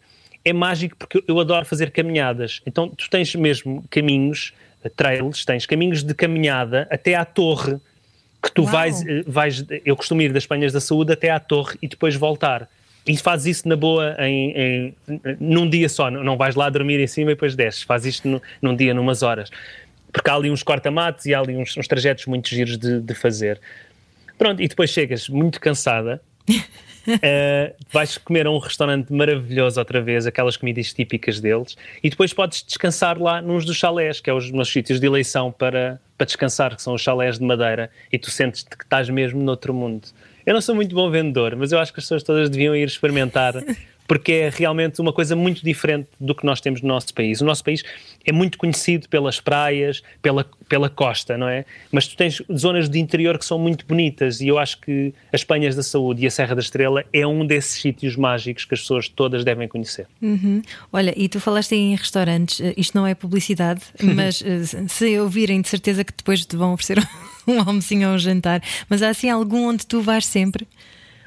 é 0.44 0.52
mágico 0.52 0.98
porque 0.98 1.24
eu 1.26 1.40
adoro 1.40 1.66
fazer 1.66 1.90
caminhadas. 1.92 2.62
Então 2.66 2.90
tu 2.90 3.10
tens 3.10 3.34
mesmo 3.34 3.82
caminhos 3.90 4.54
trails, 4.96 5.44
tens 5.44 5.66
caminhos 5.66 6.04
de 6.04 6.14
caminhada 6.14 6.88
até 6.90 7.16
à 7.16 7.26
torre, 7.26 7.78
que 8.42 8.52
tu 8.52 8.64
vais, 8.64 9.06
eh, 9.06 9.24
vais, 9.28 9.66
eu 9.84 9.96
costumo 9.98 10.22
ir 10.22 10.32
das 10.32 10.46
Penhas 10.46 10.72
da 10.72 10.80
Saúde 10.80 11.12
até 11.12 11.30
à 11.30 11.40
torre 11.40 11.78
e 11.82 11.88
depois 11.88 12.16
voltar. 12.16 12.70
E 13.06 13.18
fazes 13.18 13.58
isso 13.58 13.68
na 13.68 13.76
boa 13.76 14.16
em, 14.20 14.52
em, 14.52 14.96
num 15.40 15.70
dia 15.70 15.90
só, 15.90 16.12
não 16.12 16.38
vais 16.38 16.56
lá 16.56 16.70
dormir 16.70 17.00
em 17.00 17.08
cima 17.08 17.32
e 17.32 17.34
depois 17.34 17.56
desces, 17.56 17.82
fazes 17.82 18.16
isto 18.16 18.28
no, 18.28 18.42
num 18.62 18.76
dia, 18.76 18.94
numas 18.94 19.24
horas. 19.24 19.50
Porque 20.12 20.30
há 20.30 20.36
ali 20.36 20.50
uns 20.50 20.64
corta-matos 20.64 21.26
e 21.26 21.34
há 21.34 21.40
ali 21.40 21.56
uns, 21.56 21.76
uns 21.76 21.88
trajetos 21.88 22.26
muito 22.28 22.48
giros 22.50 22.78
de, 22.78 23.02
de 23.02 23.14
fazer. 23.14 23.60
Pronto, 24.38 24.62
e 24.62 24.68
depois 24.68 24.90
chegas 24.90 25.28
muito 25.28 25.60
cansada 25.60 26.22
Uh, 27.08 27.74
vais 27.92 28.18
comer 28.18 28.48
a 28.48 28.52
um 28.52 28.58
restaurante 28.58 29.12
maravilhoso 29.12 29.80
outra 29.80 30.02
vez, 30.02 30.28
aquelas 30.28 30.58
comidas 30.58 30.94
típicas 30.94 31.40
deles, 31.40 31.78
e 32.04 32.10
depois 32.10 32.34
podes 32.34 32.64
descansar 32.64 33.20
lá 33.22 33.42
nos 33.42 33.66
dos 33.66 33.78
chalés, 33.78 34.20
que 34.20 34.30
é 34.30 34.34
os 34.34 34.52
meus 34.52 34.70
sítios 34.70 35.00
de 35.00 35.06
eleição 35.06 35.52
para, 35.52 36.00
para 36.18 36.26
descansar, 36.26 36.76
que 36.76 36.82
são 36.82 36.94
os 36.94 37.02
chalés 37.02 37.40
de 37.40 37.46
madeira, 37.46 37.90
e 38.12 38.18
tu 38.18 38.30
sentes 38.30 38.64
que 38.64 38.84
estás 38.84 39.10
mesmo 39.10 39.42
noutro 39.42 39.74
mundo. 39.74 40.08
Eu 40.46 40.54
não 40.54 40.62
sou 40.62 40.74
muito 40.74 40.96
bom 40.96 41.10
vendedor, 41.12 41.56
mas 41.56 41.72
eu 41.72 41.80
acho 41.80 41.94
que 41.94 42.00
as 42.00 42.06
pessoas 42.06 42.24
todas 42.24 42.50
deviam 42.50 42.76
ir 42.76 42.88
experimentar 42.88 43.54
porque 44.10 44.32
é 44.32 44.50
realmente 44.50 45.00
uma 45.00 45.14
coisa 45.14 45.36
muito 45.36 45.64
diferente 45.64 46.10
do 46.20 46.34
que 46.34 46.44
nós 46.44 46.60
temos 46.60 46.82
no 46.82 46.88
nosso 46.88 47.14
país. 47.14 47.42
O 47.42 47.46
nosso 47.46 47.64
país 47.64 47.84
é 48.26 48.32
muito 48.32 48.58
conhecido 48.58 49.08
pelas 49.08 49.40
praias, 49.40 50.02
pela, 50.20 50.44
pela 50.68 50.90
costa, 50.90 51.38
não 51.38 51.48
é? 51.48 51.64
Mas 51.92 52.08
tu 52.08 52.18
tens 52.18 52.42
zonas 52.52 52.90
de 52.90 52.98
interior 52.98 53.38
que 53.38 53.46
são 53.46 53.60
muito 53.60 53.86
bonitas 53.86 54.42
e 54.42 54.48
eu 54.48 54.58
acho 54.58 54.82
que 54.82 55.14
as 55.32 55.44
Penhas 55.44 55.76
da 55.76 55.84
Saúde 55.84 56.24
e 56.24 56.28
a 56.28 56.32
Serra 56.32 56.56
da 56.56 56.62
Estrela 56.62 57.06
é 57.14 57.28
um 57.28 57.46
desses 57.46 57.80
sítios 57.80 58.16
mágicos 58.16 58.66
que 58.66 58.74
as 58.74 58.80
pessoas 58.80 59.08
todas 59.08 59.46
devem 59.46 59.68
conhecer. 59.68 60.08
Uhum. 60.20 60.64
Olha, 60.92 61.14
e 61.16 61.30
tu 61.30 61.40
falaste 61.40 61.76
em 61.76 61.96
restaurantes, 61.96 62.60
eh, 62.62 62.74
isto 62.76 62.98
não 62.98 63.06
é 63.06 63.14
publicidade, 63.14 63.82
mas 64.02 64.44
eh, 64.44 64.88
se 64.88 65.20
ouvirem, 65.20 65.62
de 65.62 65.70
certeza 65.70 66.04
que 66.04 66.14
depois 66.18 66.44
te 66.48 66.56
vão 66.56 66.74
oferecer 66.74 66.98
um 67.48 67.60
almocinho 67.60 68.10
ou 68.10 68.16
um 68.16 68.18
jantar, 68.18 68.60
mas 68.90 69.04
há 69.04 69.10
assim 69.10 69.30
algum 69.30 69.68
onde 69.68 69.86
tu 69.86 70.02
vais 70.02 70.26
sempre? 70.26 70.68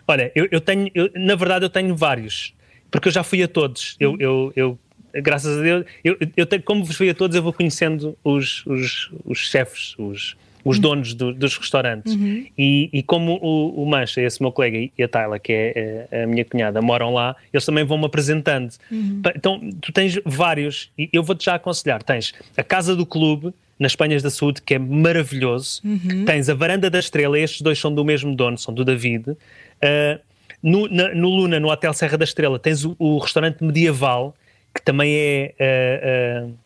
Olha, 0.09 0.33
eu, 0.35 0.49
eu 0.51 0.61
tenho, 0.61 0.91
eu, 0.97 1.09
na 1.15 1.37
verdade, 1.37 1.65
eu 1.65 1.71
tenho 1.71 1.95
vários 1.95 2.53
porque 2.93 3.09
eu 3.09 3.13
já 3.13 3.25
fui 3.25 3.43
a 3.43 3.49
todos. 3.49 3.97
Eu, 3.99 4.17
eu, 4.21 4.53
eu 4.55 4.79
graças 5.21 5.59
a 5.59 5.63
Deus, 5.63 5.87
eu, 6.05 6.17
eu 6.37 6.47
tenho, 6.47 6.63
como 6.63 6.87
fui 6.87 7.11
a 7.11 7.15
todos, 7.15 7.35
eu 7.35 7.43
vou 7.43 7.53
conhecendo 7.53 8.17
os, 8.23 8.65
os, 8.67 9.11
os 9.25 9.39
chefes, 9.39 9.95
os, 9.99 10.37
os 10.65 10.77
uhum. 10.77 10.83
donos 10.83 11.15
do, 11.15 11.33
dos 11.33 11.57
restaurantes. 11.57 12.15
Uhum. 12.15 12.47
E, 12.57 12.91
e, 12.93 13.03
como 13.03 13.39
o, 13.43 13.83
o 13.83 13.87
Mancha, 13.87 14.21
esse 14.21 14.41
meu 14.41 14.53
colega, 14.53 14.79
e 14.97 15.03
a 15.03 15.09
Tayla, 15.09 15.39
que 15.39 15.53
é, 15.53 16.07
é 16.11 16.23
a 16.25 16.27
minha 16.27 16.45
cunhada, 16.45 16.81
moram 16.81 17.13
lá, 17.15 17.35
eles 17.53 17.65
também 17.65 17.85
vão-me 17.85 18.05
apresentando. 18.05 18.73
Uhum. 18.91 19.23
Então, 19.35 19.61
tu 19.81 19.91
tens 19.91 20.21
vários, 20.25 20.91
e 20.97 21.09
eu 21.13 21.23
vou-te 21.23 21.47
já 21.47 21.55
aconselhar: 21.55 22.03
tens 22.03 22.35
a 22.57 22.63
Casa 22.63 22.95
do 22.95 23.05
Clube. 23.05 23.53
Nas 23.79 23.93
Espanhas 23.93 24.23
da 24.23 24.31
Saúde, 24.31 24.63
que 24.63 24.75
é 24.75 24.79
maravilhoso. 24.79 25.81
Uhum. 25.83 26.25
Tens 26.25 26.49
a 26.49 26.55
Varanda 26.55 26.89
da 26.89 27.01
Estrela, 27.01 27.37
estes 27.37 27.63
dois 27.63 27.81
são 27.81 27.93
do 27.93 28.05
mesmo 28.05 28.33
dono, 28.33 28.57
são 28.57 28.73
do 28.73 28.85
David. 28.85 29.31
Uh, 29.31 30.21
no, 30.62 30.88
na, 30.88 31.14
no 31.14 31.28
Luna, 31.28 31.59
no 31.59 31.69
Hotel 31.69 31.92
Serra 31.92 32.16
da 32.16 32.25
Estrela, 32.25 32.59
tens 32.59 32.85
o, 32.85 32.95
o 32.99 33.19
restaurante 33.19 33.62
medieval, 33.64 34.35
que 34.75 34.83
também 34.83 35.14
é. 35.14 36.45
Uh, 36.47 36.49
uh, 36.49 36.62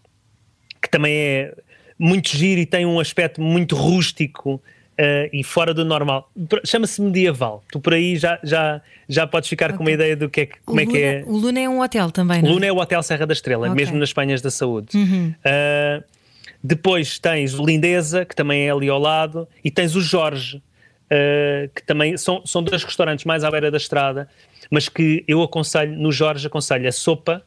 que 0.81 0.91
também 0.91 1.15
é 1.15 1.55
muito 1.99 2.29
giro 2.37 2.61
e 2.61 2.67
tem 2.67 2.85
um 2.85 3.01
aspecto 3.01 3.41
muito 3.41 3.75
rústico 3.75 4.55
uh, 4.55 5.29
e 5.33 5.43
fora 5.43 5.73
do 5.73 5.85
normal. 5.85 6.31
Chama-se 6.65 7.01
medieval. 7.01 7.65
Tu 7.73 7.81
por 7.81 7.95
aí 7.95 8.17
já, 8.17 8.39
já, 8.45 8.81
já 9.09 9.27
podes 9.27 9.49
ficar 9.49 9.67
okay. 9.67 9.79
com 9.79 9.83
uma 9.83 9.91
ideia 9.91 10.15
do 10.15 10.29
que 10.29 10.43
é, 10.43 10.49
como 10.65 10.79
o 10.79 10.81
é 10.81 10.85
Luna, 10.85 10.93
que 10.93 11.03
é. 11.03 11.25
O 11.27 11.37
Luna 11.37 11.61
é 11.61 11.69
um 11.69 11.81
hotel 11.81 12.11
também, 12.11 12.43
não 12.43 12.49
é? 12.49 12.51
O 12.51 12.55
Luna 12.55 12.67
é 12.67 12.73
o 12.73 12.77
Hotel 12.77 13.03
Serra 13.03 13.27
da 13.27 13.33
Estrela, 13.33 13.67
okay. 13.67 13.75
mesmo 13.75 13.99
nas 13.99 14.11
Espanhas 14.11 14.43
da 14.43 14.51
Saúde. 14.51 14.97
Uhum. 14.97 15.35
depois 16.63 17.19
tens 17.19 17.59
o 17.59 17.65
Lindeza, 17.65 18.25
que 18.25 18.37
também 18.37 18.69
é 18.69 18.71
ali 18.71 18.89
ao 18.89 18.99
lado, 18.99 19.49
e 19.65 19.71
tens 19.71 19.97
o 19.97 20.01
Jorge, 20.01 20.63
uh, 21.07 21.69
que 21.75 21.83
também 21.83 22.17
são, 22.17 22.45
são 22.45 22.63
dois 22.63 22.83
restaurantes 22.83 23.25
mais 23.25 23.45
à 23.45 23.51
beira 23.51 23.71
da 23.71 23.77
estrada, 23.77 24.29
mas 24.71 24.89
que 24.89 25.25
eu 25.27 25.43
aconselho, 25.43 25.93
no 25.93 26.13
Jorge, 26.13 26.47
aconselho 26.47 26.89
a 26.89 26.93
sopa 26.93 27.43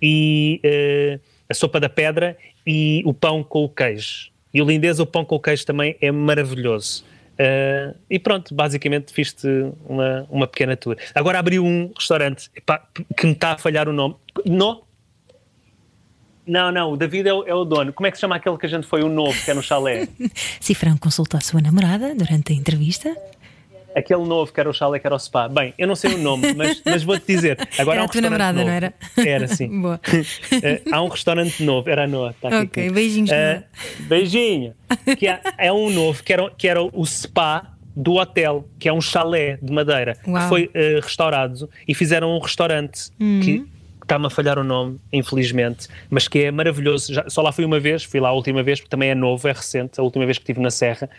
e 0.00 0.60
uh, 0.64 1.20
a 1.48 1.54
sopa 1.54 1.80
da 1.80 1.88
pedra 1.88 2.36
e 2.66 3.02
o 3.04 3.14
pão 3.14 3.42
com 3.42 3.64
o 3.64 3.68
queijo. 3.68 4.30
E 4.52 4.60
o 4.60 4.64
Lindeza, 4.64 5.02
o 5.02 5.06
pão 5.06 5.24
com 5.24 5.36
o 5.36 5.40
queijo 5.40 5.64
também 5.66 5.96
é 6.00 6.10
maravilhoso. 6.10 7.04
Uh, 7.34 7.94
e 8.08 8.18
pronto, 8.18 8.54
basicamente 8.54 9.12
fiz-te 9.12 9.46
uma, 9.86 10.26
uma 10.30 10.46
pequena 10.46 10.74
tour. 10.76 10.96
Agora 11.14 11.38
abriu 11.38 11.64
um 11.64 11.92
restaurante 11.94 12.50
epá, 12.56 12.82
que 13.16 13.26
me 13.26 13.32
está 13.32 13.52
a 13.52 13.58
falhar 13.58 13.88
o 13.88 13.92
nome. 13.92 14.16
No, 14.46 14.85
não, 16.46 16.70
não, 16.70 16.92
o 16.92 16.96
David 16.96 17.28
é 17.28 17.34
o, 17.34 17.44
é 17.44 17.54
o, 17.54 17.64
dono. 17.64 17.92
Como 17.92 18.06
é 18.06 18.10
que 18.10 18.16
se 18.16 18.20
chama 18.20 18.36
aquele 18.36 18.56
que 18.56 18.66
a 18.66 18.68
gente 18.68 18.86
foi 18.86 19.02
o 19.02 19.08
novo, 19.08 19.36
que 19.44 19.50
é 19.50 19.54
no 19.54 19.62
chalé? 19.62 20.08
Cifrão 20.60 20.96
consultou 20.96 21.38
a 21.38 21.40
sua 21.40 21.60
namorada 21.60 22.14
durante 22.14 22.52
a 22.52 22.56
entrevista. 22.56 23.16
Aquele 23.94 24.24
novo 24.24 24.52
que 24.52 24.60
era 24.60 24.68
o 24.68 24.74
chalé, 24.74 24.98
que 24.98 25.06
era 25.06 25.16
o 25.16 25.18
spa. 25.18 25.48
Bem, 25.48 25.72
eu 25.78 25.88
não 25.88 25.96
sei 25.96 26.14
o 26.14 26.18
nome, 26.18 26.52
mas, 26.54 26.82
mas 26.84 27.02
vou-te 27.02 27.26
dizer. 27.26 27.58
Agora 27.78 27.96
era 27.96 28.02
um 28.02 28.04
a 28.04 28.08
tua 28.08 28.20
namorada, 28.20 28.58
novo. 28.58 28.68
não 28.68 28.76
era? 28.76 28.94
Era, 29.16 29.48
sim. 29.48 29.68
Boa. 29.80 29.94
Uh, 29.96 30.92
há 30.92 31.02
um 31.02 31.08
restaurante 31.08 31.62
novo, 31.62 31.88
era 31.88 32.04
a 32.04 32.06
Noa. 32.06 32.34
Tá 32.40 32.48
ok, 32.48 32.84
aqui. 32.84 32.90
beijinhos. 32.90 33.30
Uh, 33.30 33.64
beijinho. 34.00 34.74
Que 35.18 35.26
é, 35.26 35.40
é 35.58 35.72
um 35.72 35.90
novo, 35.90 36.22
que 36.22 36.32
era, 36.32 36.50
que 36.50 36.68
era 36.68 36.82
o 36.82 37.06
spa 37.06 37.72
do 37.96 38.16
hotel, 38.16 38.68
que 38.78 38.88
é 38.88 38.92
um 38.92 39.00
chalé 39.00 39.58
de 39.62 39.72
madeira, 39.72 40.18
Uau. 40.28 40.42
que 40.42 40.48
foi 40.50 40.66
uh, 40.66 41.00
restaurado 41.02 41.68
e 41.88 41.94
fizeram 41.94 42.36
um 42.36 42.38
restaurante 42.38 43.10
uhum. 43.18 43.40
que 43.42 43.66
está-me 44.06 44.26
a 44.26 44.30
falhar 44.30 44.58
o 44.58 44.64
nome, 44.64 44.98
infelizmente, 45.12 45.88
mas 46.08 46.28
que 46.28 46.44
é 46.44 46.50
maravilhoso. 46.50 47.12
Já, 47.12 47.28
só 47.28 47.42
lá 47.42 47.52
fui 47.52 47.64
uma 47.64 47.80
vez, 47.80 48.04
fui 48.04 48.20
lá 48.20 48.28
a 48.28 48.32
última 48.32 48.62
vez, 48.62 48.80
porque 48.80 48.90
também 48.90 49.10
é 49.10 49.14
novo, 49.14 49.46
é 49.48 49.52
recente, 49.52 50.00
a 50.00 50.02
última 50.02 50.24
vez 50.24 50.38
que 50.38 50.44
estive 50.44 50.60
na 50.60 50.70
Serra, 50.70 51.10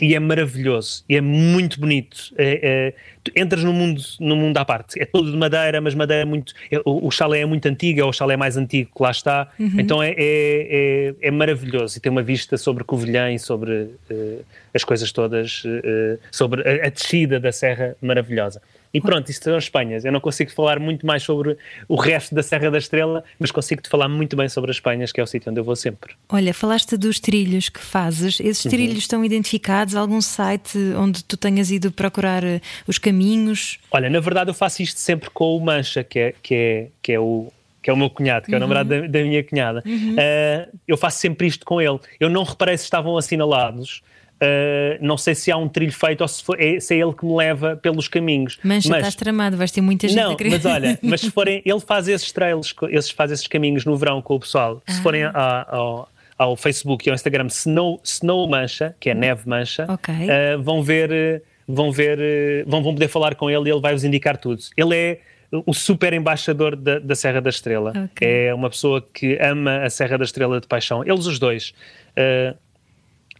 e 0.00 0.14
é 0.14 0.18
maravilhoso, 0.18 1.04
e 1.08 1.16
é 1.16 1.20
muito 1.20 1.78
bonito. 1.78 2.32
É, 2.38 2.94
é, 3.30 3.40
entras 3.40 3.62
no 3.62 3.72
mundo, 3.72 4.02
no 4.18 4.34
mundo 4.34 4.56
à 4.56 4.64
parte, 4.64 5.00
é 5.00 5.04
todo 5.04 5.30
de 5.30 5.36
madeira, 5.36 5.80
mas 5.80 5.94
madeira 5.94 6.24
muito. 6.24 6.54
É, 6.70 6.78
o, 6.84 7.06
o, 7.06 7.10
chalé 7.10 7.40
é 7.40 7.46
muito 7.46 7.66
antigo, 7.66 8.00
é 8.00 8.04
o 8.04 8.12
chalé 8.12 8.36
mais 8.36 8.56
antigo 8.56 8.90
que 8.94 9.02
lá 9.02 9.10
está, 9.10 9.48
uhum. 9.60 9.72
então 9.78 10.02
é, 10.02 10.10
é, 10.10 10.16
é, 10.18 11.14
é, 11.20 11.30
maravilhoso 11.30 11.98
e 11.98 12.00
tem 12.00 12.10
uma 12.10 12.22
vista 12.22 12.56
sobre 12.56 12.82
Covilhã 12.84 13.30
e 13.30 13.38
sobre 13.38 13.72
uh, 14.10 14.44
as 14.74 14.82
coisas 14.82 15.12
todas, 15.12 15.62
uh, 15.64 16.18
sobre 16.30 16.62
a, 16.62 16.86
a 16.86 16.88
descida 16.88 17.38
da 17.38 17.52
Serra 17.52 17.94
maravilhosa. 18.00 18.60
E 18.94 19.00
pronto, 19.00 19.30
isto 19.30 19.44
são 19.44 19.56
Espanhas. 19.56 20.04
Eu 20.04 20.12
não 20.12 20.20
consigo 20.20 20.50
falar 20.50 20.78
muito 20.78 21.06
mais 21.06 21.22
sobre 21.22 21.56
o 21.88 21.96
resto 21.96 22.34
da 22.34 22.42
Serra 22.42 22.70
da 22.70 22.78
Estrela, 22.78 23.24
mas 23.38 23.50
consigo-te 23.50 23.88
falar 23.88 24.08
muito 24.08 24.36
bem 24.36 24.48
sobre 24.48 24.70
as 24.70 24.76
Espanhas, 24.76 25.12
que 25.12 25.20
é 25.20 25.24
o 25.24 25.26
sítio 25.26 25.50
onde 25.50 25.60
eu 25.60 25.64
vou 25.64 25.76
sempre. 25.76 26.14
Olha, 26.28 26.52
falaste 26.52 26.96
dos 26.96 27.18
trilhos 27.18 27.68
que 27.68 27.80
fazes. 27.80 28.38
Esses 28.40 28.64
uhum. 28.64 28.70
trilhos 28.70 28.94
uhum. 28.94 28.98
estão 28.98 29.24
identificados? 29.24 29.94
Algum 29.94 30.20
site 30.20 30.78
onde 30.96 31.24
tu 31.24 31.36
tenhas 31.36 31.70
ido 31.70 31.90
procurar 31.90 32.44
eh, 32.44 32.60
os 32.86 32.98
caminhos? 32.98 33.78
Olha, 33.90 34.10
na 34.10 34.20
verdade 34.20 34.50
eu 34.50 34.54
faço 34.54 34.82
isto 34.82 35.00
sempre 35.00 35.30
com 35.30 35.56
o 35.56 35.60
Mancha, 35.60 36.04
que 36.04 36.18
é, 36.18 36.34
que 36.42 36.54
é, 36.54 36.88
que 37.00 37.12
é 37.12 37.20
o 37.20 37.50
que 37.82 37.90
é 37.90 37.92
o 37.92 37.96
meu 37.96 38.08
cunhado, 38.08 38.46
que 38.46 38.52
é 38.52 38.54
o 38.54 38.56
uhum. 38.56 38.60
namorado 38.60 38.88
da, 38.88 39.06
da, 39.08 39.22
minha 39.24 39.42
cunhada. 39.42 39.82
Uhum. 39.84 40.14
Uh, 40.14 40.78
eu 40.86 40.96
faço 40.96 41.18
sempre 41.18 41.48
isto 41.48 41.66
com 41.66 41.80
ele. 41.80 41.98
Eu 42.20 42.30
não 42.30 42.44
reparei 42.44 42.78
se 42.78 42.84
estavam 42.84 43.16
assinalados, 43.16 44.02
Uh, 44.42 44.98
não 45.00 45.16
sei 45.16 45.36
se 45.36 45.52
há 45.52 45.56
um 45.56 45.68
trilho 45.68 45.92
feito 45.92 46.20
ou 46.20 46.26
se, 46.26 46.42
for, 46.42 46.60
é, 46.60 46.80
se 46.80 46.94
é 46.94 46.98
ele 46.98 47.12
que 47.12 47.24
me 47.24 47.36
leva 47.36 47.76
pelos 47.76 48.08
caminhos. 48.08 48.58
Mancha, 48.64 48.88
mas 48.88 48.98
estás 48.98 49.14
tramado, 49.14 49.56
vais 49.56 49.70
ter 49.70 49.80
muita 49.80 50.08
gente 50.08 50.20
não, 50.20 50.32
a 50.32 50.36
querer. 50.36 50.50
Mas 50.50 50.66
olha, 50.66 50.98
mas 51.02 51.20
se 51.20 51.30
forem, 51.30 51.62
ele 51.64 51.78
faz 51.78 52.08
esses 52.08 52.32
trails, 52.32 52.74
esses, 52.90 53.10
faz 53.12 53.30
esses 53.30 53.46
caminhos 53.46 53.84
no 53.84 53.96
verão 53.96 54.20
com 54.20 54.34
o 54.34 54.40
pessoal. 54.40 54.82
Ah. 54.84 54.92
Se 54.92 55.00
forem 55.00 55.22
a, 55.22 55.66
ao, 55.68 56.08
ao 56.36 56.56
Facebook 56.56 57.08
e 57.08 57.10
ao 57.10 57.14
Instagram 57.14 57.46
Snow, 57.46 58.00
Snow 58.02 58.48
Mancha, 58.48 58.96
que 58.98 59.10
é 59.10 59.14
neve 59.14 59.48
mancha, 59.48 59.86
okay. 59.88 60.26
uh, 60.26 60.60
vão 60.60 60.82
ver, 60.82 61.44
vão 61.68 61.92
ver, 61.92 62.64
vão, 62.66 62.82
vão 62.82 62.94
poder 62.94 63.08
falar 63.08 63.36
com 63.36 63.48
ele 63.48 63.68
e 63.68 63.72
ele 63.72 63.80
vai 63.80 63.92
vos 63.92 64.02
indicar 64.02 64.36
tudo. 64.36 64.60
Ele 64.76 64.96
é 64.96 65.20
o 65.52 65.72
super 65.72 66.12
embaixador 66.14 66.74
da, 66.74 66.98
da 66.98 67.14
Serra 67.14 67.40
da 67.40 67.50
Estrela. 67.50 67.92
Okay. 68.12 68.46
É 68.46 68.54
uma 68.54 68.70
pessoa 68.70 69.00
que 69.00 69.38
ama 69.40 69.84
a 69.84 69.90
Serra 69.90 70.18
da 70.18 70.24
Estrela 70.24 70.60
de 70.60 70.66
paixão. 70.66 71.04
Eles 71.04 71.26
os 71.26 71.38
dois. 71.38 71.72
Uh, 72.16 72.56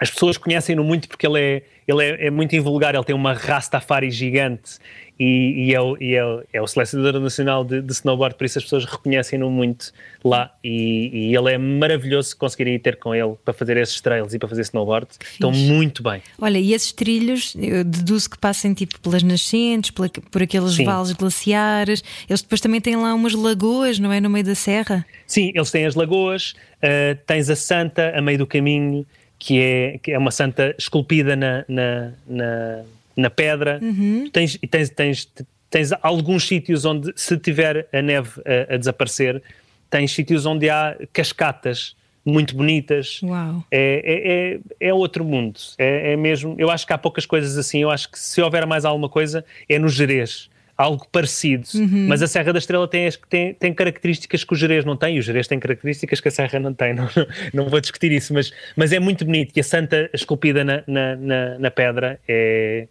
as 0.02 0.10
pessoas 0.10 0.36
conhecem-no 0.36 0.82
muito 0.82 1.08
porque 1.08 1.24
ele, 1.24 1.40
é, 1.40 1.62
ele 1.86 2.04
é, 2.04 2.26
é, 2.26 2.30
muito 2.30 2.56
invulgar, 2.56 2.92
ele 2.92 3.04
tem 3.04 3.14
uma 3.14 3.34
Rastafari 3.34 4.10
gigante 4.10 4.78
e, 5.16 5.68
e, 5.68 5.74
é, 5.74 5.80
o, 5.80 5.96
e 6.00 6.14
é, 6.16 6.24
o, 6.24 6.42
é, 6.52 6.60
o 6.60 6.66
selecionador 6.66 7.20
nacional 7.20 7.64
de, 7.64 7.80
de, 7.80 7.92
snowboard, 7.92 8.34
por 8.34 8.44
isso 8.44 8.58
as 8.58 8.64
pessoas 8.64 8.84
reconhecem-no 8.84 9.48
muito 9.48 9.92
lá 10.24 10.52
e, 10.64 11.28
e, 11.30 11.36
ele 11.36 11.52
é 11.52 11.56
maravilhoso 11.56 12.36
conseguirem 12.36 12.74
ir 12.74 12.80
ter 12.80 12.96
com 12.96 13.14
ele 13.14 13.34
para 13.44 13.54
fazer 13.54 13.76
esses 13.76 14.00
trails 14.00 14.34
e 14.34 14.40
para 14.40 14.48
fazer 14.48 14.62
snowboard. 14.62 15.06
Estão 15.20 15.52
muito 15.52 16.02
bem. 16.02 16.20
Olha, 16.40 16.58
e 16.58 16.74
esses 16.74 16.90
trilhos, 16.90 17.54
eu 17.56 17.84
deduzo 17.84 18.28
que 18.28 18.38
passem 18.38 18.74
tipo 18.74 18.98
pelas 18.98 19.22
nascentes, 19.22 19.92
por, 19.92 20.10
por 20.10 20.42
aqueles 20.42 20.72
Sim. 20.72 20.84
vales 20.84 21.12
glaciares, 21.12 22.02
eles 22.28 22.42
depois 22.42 22.60
também 22.60 22.80
têm 22.80 22.96
lá 22.96 23.14
umas 23.14 23.34
lagoas, 23.34 24.00
não 24.00 24.12
é? 24.12 24.20
No 24.20 24.28
meio 24.28 24.44
da 24.44 24.56
serra? 24.56 25.06
Sim, 25.28 25.52
eles 25.54 25.70
têm 25.70 25.86
as 25.86 25.94
lagoas, 25.94 26.54
uh, 26.78 27.16
tens 27.24 27.48
a 27.48 27.54
Santa 27.54 28.12
a 28.16 28.20
meio 28.20 28.38
do 28.38 28.48
caminho 28.48 29.06
que 29.42 29.58
é, 29.58 29.98
que 29.98 30.12
é 30.12 30.18
uma 30.18 30.30
santa 30.30 30.72
esculpida 30.78 31.34
na, 31.34 31.64
na, 31.68 32.12
na, 32.28 32.82
na 33.16 33.28
pedra. 33.28 33.80
Uhum. 33.82 34.30
Tens, 34.32 34.56
tens, 34.70 34.88
tens, 34.90 35.28
tens 35.68 35.90
alguns 36.00 36.46
sítios 36.46 36.84
onde, 36.84 37.12
se 37.16 37.36
tiver 37.36 37.88
a 37.92 38.00
neve 38.00 38.40
a, 38.46 38.74
a 38.74 38.76
desaparecer, 38.76 39.42
tens 39.90 40.12
sítios 40.12 40.46
onde 40.46 40.70
há 40.70 40.96
cascatas 41.12 41.96
muito 42.24 42.54
bonitas. 42.54 43.20
Uau. 43.20 43.64
É, 43.68 44.60
é, 44.78 44.84
é, 44.84 44.88
é 44.88 44.94
outro 44.94 45.24
mundo. 45.24 45.58
É, 45.76 46.12
é, 46.12 46.16
mesmo. 46.16 46.54
Eu 46.56 46.70
acho 46.70 46.86
que 46.86 46.92
há 46.92 46.98
poucas 46.98 47.26
coisas 47.26 47.58
assim. 47.58 47.82
Eu 47.82 47.90
acho 47.90 48.12
que 48.12 48.20
se 48.20 48.40
houver 48.40 48.64
mais 48.64 48.84
alguma 48.84 49.08
coisa, 49.08 49.44
é 49.68 49.76
no 49.76 49.88
Jerez 49.88 50.51
algo 50.76 51.06
parecido, 51.12 51.66
uhum. 51.74 52.06
mas 52.08 52.22
a 52.22 52.26
Serra 52.26 52.52
da 52.52 52.58
Estrela 52.58 52.88
tem, 52.88 53.08
tem, 53.28 53.54
tem 53.54 53.74
características 53.74 54.42
que 54.42 54.52
o 54.52 54.56
Jerez 54.56 54.84
não 54.84 54.96
tem, 54.96 55.16
e 55.16 55.18
o 55.18 55.22
Jerez 55.22 55.46
tem 55.46 55.58
características 55.60 56.20
que 56.20 56.28
a 56.28 56.30
Serra 56.30 56.58
não 56.58 56.72
tem, 56.72 56.94
não, 56.94 57.08
não 57.52 57.68
vou 57.68 57.80
discutir 57.80 58.10
isso, 58.10 58.32
mas, 58.32 58.52
mas 58.74 58.92
é 58.92 58.98
muito 58.98 59.24
bonito, 59.24 59.52
e 59.56 59.60
a 59.60 59.64
Santa 59.64 60.10
esculpida 60.12 60.64
na, 60.64 60.82
na, 60.86 61.16
na, 61.16 61.58
na 61.58 61.70
pedra 61.70 62.18
é, 62.26 62.88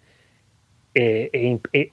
é, 0.95 1.29
é, 1.33 1.59
é 1.73 1.89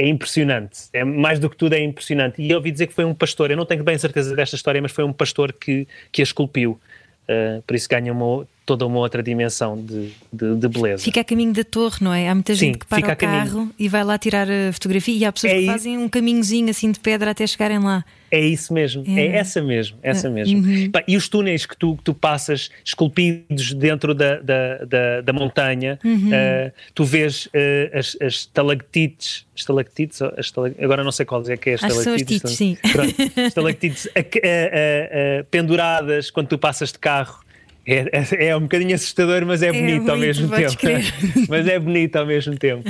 é 0.00 0.06
impressionante. 0.06 0.82
É 0.92 1.02
mais 1.02 1.40
do 1.40 1.50
que 1.50 1.56
tudo 1.56 1.72
é 1.72 1.80
impressionante. 1.80 2.40
E 2.40 2.48
eu 2.48 2.58
ouvi 2.58 2.70
dizer 2.70 2.86
que 2.86 2.94
foi 2.94 3.04
um 3.04 3.12
pastor. 3.12 3.50
Eu 3.50 3.56
não 3.56 3.66
tenho 3.66 3.82
bem 3.82 3.98
certeza 3.98 4.34
desta 4.34 4.54
história, 4.54 4.80
mas 4.80 4.92
foi 4.92 5.02
um 5.02 5.12
pastor 5.12 5.52
que, 5.52 5.88
que 6.12 6.22
a 6.22 6.24
esculpiu. 6.24 6.78
Uh, 7.24 7.60
por 7.62 7.74
isso 7.74 7.88
ganha 7.88 8.12
uma, 8.12 8.46
toda 8.68 8.84
uma 8.84 8.98
outra 8.98 9.22
dimensão 9.22 9.82
de, 9.82 10.10
de, 10.30 10.56
de, 10.56 10.68
beleza. 10.68 11.02
Fica 11.02 11.22
a 11.22 11.24
caminho 11.24 11.54
da 11.54 11.64
torre, 11.64 11.96
não 12.02 12.12
é? 12.12 12.28
Há 12.28 12.34
muita 12.34 12.52
gente 12.52 12.74
Sim, 12.74 12.78
que 12.78 12.86
para 12.86 13.14
o 13.14 13.16
carro 13.16 13.70
e 13.78 13.88
vai 13.88 14.04
lá 14.04 14.18
tirar 14.18 14.46
a 14.46 14.70
fotografia 14.74 15.16
e 15.16 15.24
há 15.24 15.32
pessoas 15.32 15.54
é 15.54 15.58
que 15.60 15.66
fazem 15.66 15.96
um 15.96 16.06
caminhozinho 16.06 16.68
assim 16.68 16.92
de 16.92 17.00
pedra 17.00 17.30
até 17.30 17.46
chegarem 17.46 17.78
lá. 17.78 18.04
É 18.30 18.38
isso 18.38 18.74
mesmo, 18.74 19.04
é, 19.06 19.20
é 19.20 19.36
essa 19.36 19.62
mesmo, 19.62 19.96
essa 20.02 20.26
é. 20.26 20.30
mesmo. 20.30 20.58
Uhum. 20.58 20.92
e 21.08 21.16
os 21.16 21.30
túneis 21.30 21.64
que 21.64 21.74
tu, 21.74 21.96
que 21.96 22.02
tu 22.02 22.12
passas 22.12 22.68
esculpidos 22.84 23.72
dentro 23.72 24.14
da, 24.14 24.38
da, 24.40 24.84
da, 24.84 25.20
da 25.22 25.32
montanha, 25.32 25.98
uhum. 26.04 26.28
uh, 26.28 26.70
tu 26.94 27.04
vês 27.04 27.46
uh, 27.46 27.50
as, 27.98 28.18
as 28.20 28.34
estalactites, 28.34 29.46
estalactites, 29.56 30.20
agora 30.78 31.02
não 31.02 31.10
sei 31.10 31.24
qual 31.24 31.42
é 31.48 31.56
que 31.56 31.70
é 31.70 31.74
estalactites. 31.76 32.44
As 32.44 32.50
sim. 32.50 32.76
estalactites 33.46 34.08
penduradas 35.50 36.30
quando 36.30 36.48
tu 36.48 36.58
passas 36.58 36.92
de 36.92 36.98
carro 36.98 37.47
é, 37.88 38.04
é, 38.12 38.48
é, 38.48 38.56
um 38.56 38.60
bocadinho 38.60 38.94
assustador, 38.94 39.46
mas 39.46 39.62
é, 39.62 39.68
é 39.68 39.72
bonito 39.72 40.10
ao 40.10 40.18
mesmo 40.18 40.46
tempo. 40.50 40.76
mas 41.48 41.66
é 41.66 41.78
bonito 41.78 42.16
ao 42.16 42.26
mesmo 42.26 42.54
tempo. 42.54 42.84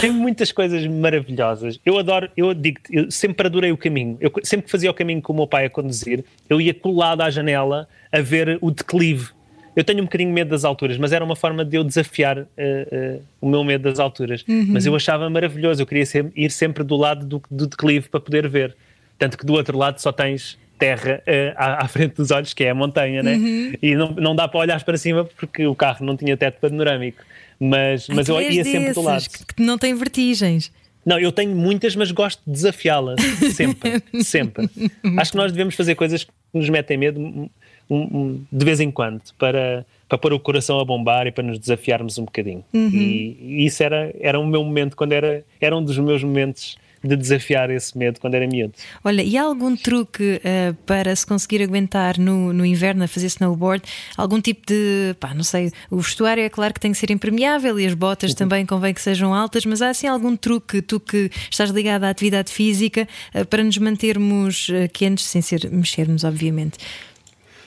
Tem 0.00 0.12
muitas 0.12 0.52
coisas 0.52 0.86
maravilhosas. 0.86 1.80
Eu 1.84 1.98
adoro, 1.98 2.30
eu 2.36 2.54
digo 2.54 2.78
eu 2.88 3.10
sempre 3.10 3.48
adorei 3.48 3.72
o 3.72 3.76
caminho. 3.76 4.16
Eu 4.20 4.32
sempre 4.44 4.66
que 4.66 4.70
fazia 4.70 4.88
o 4.88 4.94
caminho 4.94 5.20
com 5.20 5.32
o 5.32 5.36
meu 5.36 5.46
pai 5.48 5.64
a 5.64 5.70
conduzir, 5.70 6.24
eu 6.48 6.60
ia 6.60 6.72
colado 6.72 7.22
à 7.22 7.30
janela 7.30 7.88
a 8.12 8.20
ver 8.20 8.58
o 8.60 8.70
declive. 8.70 9.30
Eu 9.74 9.82
tenho 9.82 10.00
um 10.00 10.04
bocadinho 10.04 10.32
medo 10.32 10.50
das 10.50 10.64
alturas, 10.64 10.96
mas 10.98 11.12
era 11.12 11.24
uma 11.24 11.36
forma 11.36 11.64
de 11.64 11.76
eu 11.76 11.82
desafiar 11.82 12.38
uh, 12.38 12.44
uh, 12.46 13.22
o 13.40 13.48
meu 13.48 13.64
medo 13.64 13.82
das 13.82 13.98
alturas. 13.98 14.44
Uhum. 14.48 14.66
Mas 14.68 14.86
eu 14.86 14.94
achava 14.94 15.28
maravilhoso. 15.28 15.82
Eu 15.82 15.86
queria 15.86 16.06
ser, 16.06 16.32
ir 16.36 16.50
sempre 16.50 16.84
do 16.84 16.96
lado 16.96 17.26
do, 17.26 17.42
do 17.50 17.66
declive 17.66 18.08
para 18.08 18.20
poder 18.20 18.48
ver. 18.48 18.76
Tanto 19.18 19.36
que 19.36 19.44
do 19.44 19.54
outro 19.54 19.76
lado 19.76 20.00
só 20.00 20.12
tens 20.12 20.56
terra 20.78 21.22
uh, 21.26 21.54
à, 21.56 21.84
à, 21.84 21.88
frente 21.88 22.14
dos 22.14 22.30
olhos, 22.30 22.54
que 22.54 22.64
é 22.64 22.70
a 22.70 22.74
montanha, 22.74 23.22
né? 23.22 23.34
Uhum. 23.34 23.72
E 23.82 23.94
não, 23.94 24.10
não 24.12 24.36
dá 24.36 24.46
para 24.46 24.60
olhar 24.60 24.82
para 24.82 24.96
cima 24.96 25.24
porque 25.24 25.66
o 25.66 25.74
carro 25.74 26.04
não 26.06 26.16
tinha 26.16 26.36
teto 26.36 26.60
panorâmico. 26.60 27.22
Mas, 27.60 28.08
mas 28.08 28.28
eu 28.28 28.40
ia 28.40 28.64
sempre 28.64 28.92
do 28.92 29.02
lado. 29.02 29.24
Que 29.56 29.62
não 29.62 29.76
tem 29.76 29.94
vertigens. 29.94 30.70
Não, 31.04 31.18
eu 31.18 31.32
tenho 31.32 31.56
muitas, 31.56 31.96
mas 31.96 32.10
gosto 32.10 32.40
de 32.46 32.52
desafiá-las. 32.52 33.18
Sempre, 33.54 34.02
sempre. 34.22 34.68
Acho 35.16 35.30
que 35.30 35.36
nós 35.38 35.50
devemos 35.50 35.74
fazer 35.74 35.94
coisas 35.94 36.24
que 36.24 36.30
nos 36.52 36.68
metem 36.68 36.98
medo 36.98 37.18
um, 37.18 37.48
um, 37.90 38.44
de 38.52 38.64
vez 38.64 38.78
em 38.78 38.90
quando, 38.90 39.22
para, 39.38 39.86
para 40.06 40.18
pôr 40.18 40.32
o 40.34 40.40
coração 40.40 40.78
a 40.78 40.84
bombar 40.84 41.26
e 41.26 41.32
para 41.32 41.42
nos 41.42 41.58
desafiarmos 41.58 42.18
um 42.18 42.24
bocadinho. 42.24 42.62
Uhum. 42.74 42.90
E, 42.92 43.38
e, 43.40 43.66
isso 43.66 43.82
era, 43.82 44.14
era 44.20 44.38
o 44.38 44.46
meu 44.46 44.62
momento, 44.62 44.96
quando 44.96 45.12
era, 45.12 45.42
era 45.60 45.74
um 45.74 45.82
dos 45.82 45.96
meus 45.98 46.22
momentos 46.22 46.76
de 47.02 47.16
desafiar 47.16 47.70
esse 47.70 47.96
medo 47.96 48.20
quando 48.20 48.34
era 48.34 48.46
miúdo. 48.46 48.74
Olha, 49.04 49.22
e 49.22 49.36
há 49.36 49.42
algum 49.42 49.76
truque 49.76 50.40
uh, 50.44 50.74
para 50.84 51.14
se 51.14 51.26
conseguir 51.26 51.62
aguentar 51.62 52.18
no, 52.18 52.52
no 52.52 52.64
inverno 52.64 53.04
a 53.04 53.08
fazer 53.08 53.26
snowboard? 53.26 53.82
Algum 54.16 54.40
tipo 54.40 54.66
de, 54.66 55.14
pá, 55.20 55.34
não 55.34 55.44
sei, 55.44 55.70
o 55.90 55.98
vestuário 55.98 56.42
é 56.42 56.48
claro 56.48 56.74
que 56.74 56.80
tem 56.80 56.92
que 56.92 56.98
ser 56.98 57.10
impermeável 57.10 57.78
e 57.78 57.86
as 57.86 57.94
botas 57.94 58.30
uhum. 58.30 58.36
também 58.36 58.66
convém 58.66 58.92
que 58.92 59.00
sejam 59.00 59.32
altas, 59.32 59.64
mas 59.64 59.80
há 59.82 59.90
assim 59.90 60.06
algum 60.06 60.36
truque, 60.36 60.82
tu 60.82 60.98
que 60.98 61.30
estás 61.50 61.70
ligado 61.70 62.04
à 62.04 62.10
atividade 62.10 62.52
física, 62.52 63.06
uh, 63.34 63.44
para 63.46 63.62
nos 63.62 63.78
mantermos 63.78 64.68
uh, 64.68 64.88
quentes 64.92 65.24
sem 65.26 65.40
ser 65.40 65.70
mexermos, 65.70 66.24
obviamente? 66.24 66.78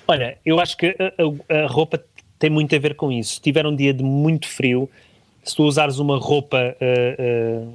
Olha, 0.08 0.38
eu 0.46 0.60
acho 0.60 0.76
que 0.76 0.88
a, 0.88 1.56
a, 1.56 1.64
a 1.64 1.68
roupa 1.68 2.04
tem 2.38 2.50
muito 2.50 2.76
a 2.76 2.80
ver 2.80 2.96
com 2.96 3.12
isso. 3.12 3.36
Se 3.36 3.42
tiver 3.42 3.66
um 3.66 3.76
dia 3.76 3.94
de 3.94 4.04
muito 4.04 4.48
frio, 4.48 4.90
se 5.44 5.56
tu 5.56 5.64
usares 5.64 6.00
uma 6.00 6.18
roupa 6.18 6.76
uh, 6.82 7.68
uh, 7.68 7.74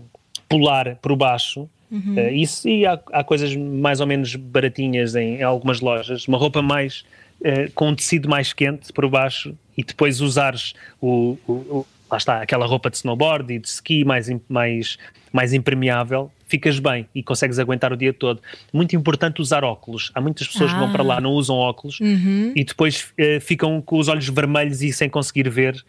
polar 0.49 0.97
por 0.97 1.15
baixo. 1.17 1.69
Uhum. 1.91 2.15
Uh, 2.17 2.31
isso, 2.31 2.69
e 2.69 2.85
há, 2.85 2.99
há, 3.13 3.23
coisas 3.23 3.55
mais 3.55 4.01
ou 4.01 4.07
menos 4.07 4.35
baratinhas 4.35 5.15
em, 5.15 5.37
em 5.37 5.43
algumas 5.43 5.81
lojas. 5.81 6.27
Uma 6.27 6.39
roupa 6.39 6.61
mais 6.61 7.05
uh, 7.41 7.71
com 7.75 7.89
um 7.89 7.95
tecido 7.95 8.29
mais 8.29 8.53
quente 8.53 8.93
por 8.93 9.09
baixo 9.09 9.55
e 9.77 9.85
depois 9.85 10.21
usares 10.21 10.75
o, 11.01 11.39
o, 11.47 11.53
o, 11.53 11.87
lá 12.11 12.17
está, 12.17 12.43
aquela 12.43 12.67
roupa 12.67 12.91
de 12.91 12.97
snowboard 12.97 13.53
e 13.53 13.59
de 13.59 13.69
ski 13.69 14.05
mais, 14.05 14.29
mais, 14.49 14.99
mais 15.33 15.53
impermeável, 15.53 16.31
ficas 16.49 16.79
bem 16.79 17.07
e 17.15 17.23
consegues 17.23 17.59
aguentar 17.59 17.93
o 17.93 17.97
dia 17.97 18.13
todo. 18.13 18.41
Muito 18.73 18.97
importante 18.97 19.41
usar 19.41 19.63
óculos. 19.63 20.11
Há 20.13 20.21
muitas 20.21 20.49
pessoas 20.49 20.73
ah. 20.73 20.75
que 20.75 20.81
vão 20.81 20.93
para 20.93 21.05
lá, 21.05 21.19
ah. 21.19 21.21
não 21.21 21.31
usam 21.33 21.57
óculos 21.57 22.01
uhum. 22.01 22.53
e 22.57 22.65
depois 22.65 23.13
uh, 23.13 23.41
ficam 23.41 23.81
com 23.81 23.99
os 23.99 24.09
olhos 24.09 24.29
vermelhos 24.29 24.83
e 24.83 24.93
sem 24.93 25.09
conseguir 25.09 25.49
ver 25.51 25.85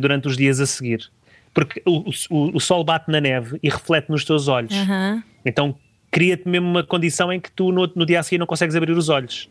durante 0.00 0.26
os 0.26 0.36
dias 0.36 0.58
a 0.58 0.66
seguir 0.66 1.08
porque 1.52 1.82
o, 1.84 2.10
o, 2.30 2.56
o, 2.56 2.60
sol 2.60 2.84
bate 2.84 3.10
na 3.10 3.20
neve 3.20 3.58
e 3.62 3.68
reflete 3.68 4.10
nos 4.10 4.24
teus 4.24 4.48
olhos. 4.48 4.74
Uhum. 4.74 5.22
Então 5.44 5.74
cria-te 6.10 6.48
mesmo 6.48 6.68
uma 6.68 6.82
condição 6.82 7.32
em 7.32 7.40
que 7.40 7.50
tu 7.50 7.70
no, 7.72 7.90
no 7.94 8.06
dia 8.06 8.20
a 8.20 8.22
seguir 8.22 8.38
não 8.38 8.46
consegues 8.46 8.74
abrir 8.74 8.92
os 8.92 9.08
olhos. 9.08 9.48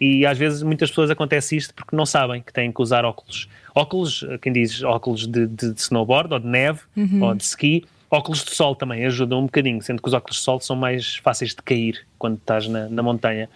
E 0.00 0.24
às 0.24 0.38
vezes 0.38 0.62
muitas 0.62 0.88
pessoas 0.88 1.10
acontece 1.10 1.56
isto 1.56 1.74
porque 1.74 1.94
não 1.94 2.06
sabem 2.06 2.40
que 2.40 2.52
têm 2.52 2.72
que 2.72 2.80
usar 2.80 3.04
óculos. 3.04 3.48
Óculos, 3.74 4.24
quem 4.40 4.52
diz 4.52 4.82
óculos 4.82 5.26
de, 5.26 5.46
de, 5.46 5.74
de 5.74 5.80
snowboard 5.80 6.32
ou 6.32 6.40
de 6.40 6.46
neve 6.46 6.80
uhum. 6.96 7.22
ou 7.22 7.34
de 7.34 7.44
ski, 7.44 7.84
óculos 8.10 8.42
de 8.42 8.52
sol 8.52 8.74
também 8.74 9.04
ajudam 9.04 9.40
um 9.40 9.44
bocadinho, 9.44 9.80
sendo 9.82 10.00
que 10.00 10.08
os 10.08 10.14
óculos 10.14 10.38
de 10.38 10.42
sol 10.42 10.58
são 10.58 10.74
mais 10.74 11.16
fáceis 11.16 11.50
de 11.50 11.62
cair 11.62 12.06
quando 12.18 12.38
estás 12.38 12.66
na, 12.66 12.88
na 12.88 13.02
montanha. 13.02 13.48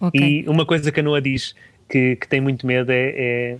Okay. 0.00 0.40
E 0.40 0.48
uma 0.48 0.64
coisa 0.64 0.90
que 0.90 0.98
a 0.98 1.02
Noa 1.02 1.20
diz 1.20 1.54
que, 1.88 2.16
que 2.16 2.26
tem 2.26 2.40
muito 2.40 2.66
medo 2.66 2.90
é, 2.90 3.12
é 3.14 3.58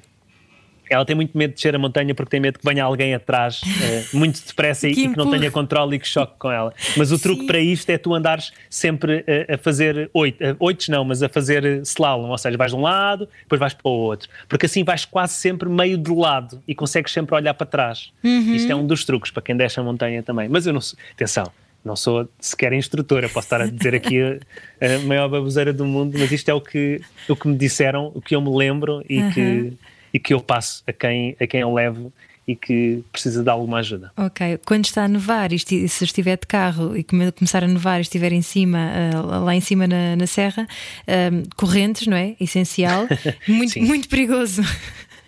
ela 0.92 1.04
tem 1.04 1.16
muito 1.16 1.36
medo 1.36 1.50
de 1.50 1.56
descer 1.56 1.74
a 1.74 1.78
montanha 1.78 2.14
porque 2.14 2.30
tem 2.30 2.40
medo 2.40 2.58
que 2.58 2.64
venha 2.64 2.84
alguém 2.84 3.14
atrás 3.14 3.60
uh, 3.62 4.16
muito 4.16 4.44
depressa 4.46 4.88
e, 4.88 4.94
que, 4.94 5.04
e 5.04 5.08
que 5.08 5.16
não 5.16 5.30
tenha 5.30 5.50
controle 5.50 5.96
e 5.96 5.98
que 5.98 6.06
choque 6.06 6.34
com 6.38 6.50
ela. 6.50 6.72
Mas 6.96 7.10
o 7.10 7.18
truque 7.18 7.42
Sim. 7.42 7.46
para 7.46 7.58
isto 7.58 7.90
é 7.90 7.98
tu 7.98 8.14
andares 8.14 8.52
sempre 8.68 9.24
a, 9.48 9.54
a 9.54 9.58
fazer 9.58 10.10
oito, 10.12 10.42
uh, 10.42 10.56
oitos 10.58 10.88
não, 10.88 11.04
mas 11.04 11.22
a 11.22 11.28
fazer 11.28 11.64
slalom, 11.82 12.28
ou 12.28 12.38
seja, 12.38 12.56
vais 12.56 12.72
de 12.72 12.76
um 12.76 12.82
lado, 12.82 13.28
depois 13.42 13.58
vais 13.58 13.74
para 13.74 13.88
o 13.88 13.92
outro, 13.92 14.28
porque 14.48 14.66
assim 14.66 14.84
vais 14.84 15.04
quase 15.04 15.34
sempre 15.34 15.68
meio 15.68 15.96
de 15.96 16.12
lado 16.12 16.62
e 16.66 16.74
consegues 16.74 17.12
sempre 17.12 17.34
olhar 17.34 17.54
para 17.54 17.66
trás. 17.66 18.10
Uhum. 18.22 18.54
Isto 18.54 18.70
é 18.70 18.74
um 18.74 18.86
dos 18.86 19.04
truques 19.04 19.30
para 19.30 19.42
quem 19.42 19.56
desce 19.56 19.80
a 19.80 19.82
montanha 19.82 20.22
também. 20.22 20.48
Mas 20.48 20.66
eu 20.66 20.72
não 20.72 20.80
sou, 20.80 20.98
atenção, 21.12 21.50
não 21.84 21.96
sou 21.96 22.28
sequer 22.38 22.72
instrutora, 22.72 23.28
posso 23.28 23.46
estar 23.46 23.60
a 23.60 23.66
dizer 23.66 23.94
aqui 23.94 24.20
a, 24.22 24.36
a, 24.80 24.98
maior 25.00 25.28
baboseira 25.28 25.72
do 25.72 25.84
mundo, 25.84 26.16
mas 26.18 26.30
isto 26.30 26.48
é 26.48 26.54
o 26.54 26.60
que, 26.60 27.00
o 27.28 27.34
que 27.34 27.48
me 27.48 27.56
disseram, 27.56 28.12
o 28.14 28.20
que 28.20 28.34
eu 28.34 28.40
me 28.40 28.54
lembro 28.54 29.04
e 29.08 29.20
uhum. 29.20 29.30
que 29.32 29.72
e 30.12 30.18
que 30.18 30.34
eu 30.34 30.40
passo 30.40 30.82
a 30.86 30.92
quem, 30.92 31.36
a 31.40 31.46
quem 31.46 31.60
eu 31.60 31.72
levo 31.72 32.12
e 32.46 32.56
que 32.56 33.04
precisa 33.12 33.42
de 33.42 33.48
alguma 33.48 33.78
ajuda. 33.78 34.10
Ok, 34.16 34.58
quando 34.66 34.84
está 34.84 35.04
a 35.04 35.08
nevar, 35.08 35.52
e 35.52 35.58
se 35.58 36.04
estiver 36.04 36.36
de 36.36 36.46
carro 36.46 36.96
e 36.96 37.04
começar 37.04 37.62
a 37.62 37.68
nevar 37.68 37.98
e 37.98 38.02
estiver 38.02 38.32
em 38.32 38.42
cima, 38.42 38.90
uh, 39.14 39.44
lá 39.44 39.54
em 39.54 39.60
cima 39.60 39.86
na, 39.86 40.16
na 40.16 40.26
serra, 40.26 40.66
uh, 41.02 41.48
correntes, 41.56 42.06
não 42.06 42.16
é? 42.16 42.34
Essencial, 42.40 43.06
muito, 43.46 43.80
muito 43.80 44.08
perigoso. 44.08 44.62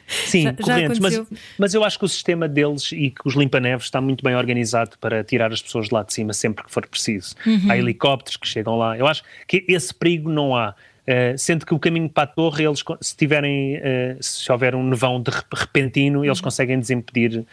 Sim, 0.07 0.42
já, 0.42 0.53
correntes, 0.53 0.99
já 0.99 1.03
mas, 1.03 1.27
mas 1.59 1.75
eu 1.75 1.83
acho 1.85 1.99
que 1.99 2.05
o 2.05 2.09
sistema 2.09 2.47
deles 2.49 2.92
e 2.92 3.11
que 3.11 3.20
os 3.25 3.35
limpa-neves 3.35 3.87
está 3.87 4.01
muito 4.01 4.23
bem 4.23 4.37
organizado 4.37 4.99
para 4.99 5.25
tirar 5.25 5.53
as 5.53 5.62
pessoas 5.62 5.88
de 5.88 5.94
lá 5.94 6.03
de 6.03 6.12
cima 6.12 6.33
sempre 6.33 6.64
que 6.64 6.70
for 6.70 6.87
preciso. 6.87 7.35
Uhum. 7.47 7.70
Há 7.70 7.79
helicópteros 7.79 8.37
que 8.37 8.47
chegam 8.47 8.77
lá. 8.77 8.99
Eu 8.99 9.07
acho 9.07 9.23
que 9.47 9.64
esse 9.68 9.94
perigo 9.94 10.31
não 10.31 10.55
há. 10.55 10.75
Uh, 11.07 11.37
sendo 11.37 11.67
que 11.67 11.75
o 11.75 11.79
caminho 11.79 12.09
para 12.09 12.23
a 12.23 12.27
torre, 12.27 12.64
eles, 12.64 12.83
se 13.03 13.14
tiverem, 13.14 13.77
uh, 13.77 14.17
se 14.23 14.51
houver 14.51 14.75
um 14.75 14.83
nevão 14.83 15.21
de 15.21 15.31
repentino, 15.53 16.25
eles 16.25 16.38
uhum. 16.38 16.45
conseguem 16.45 16.81
desimpedir 16.81 17.40
uh, 17.40 17.45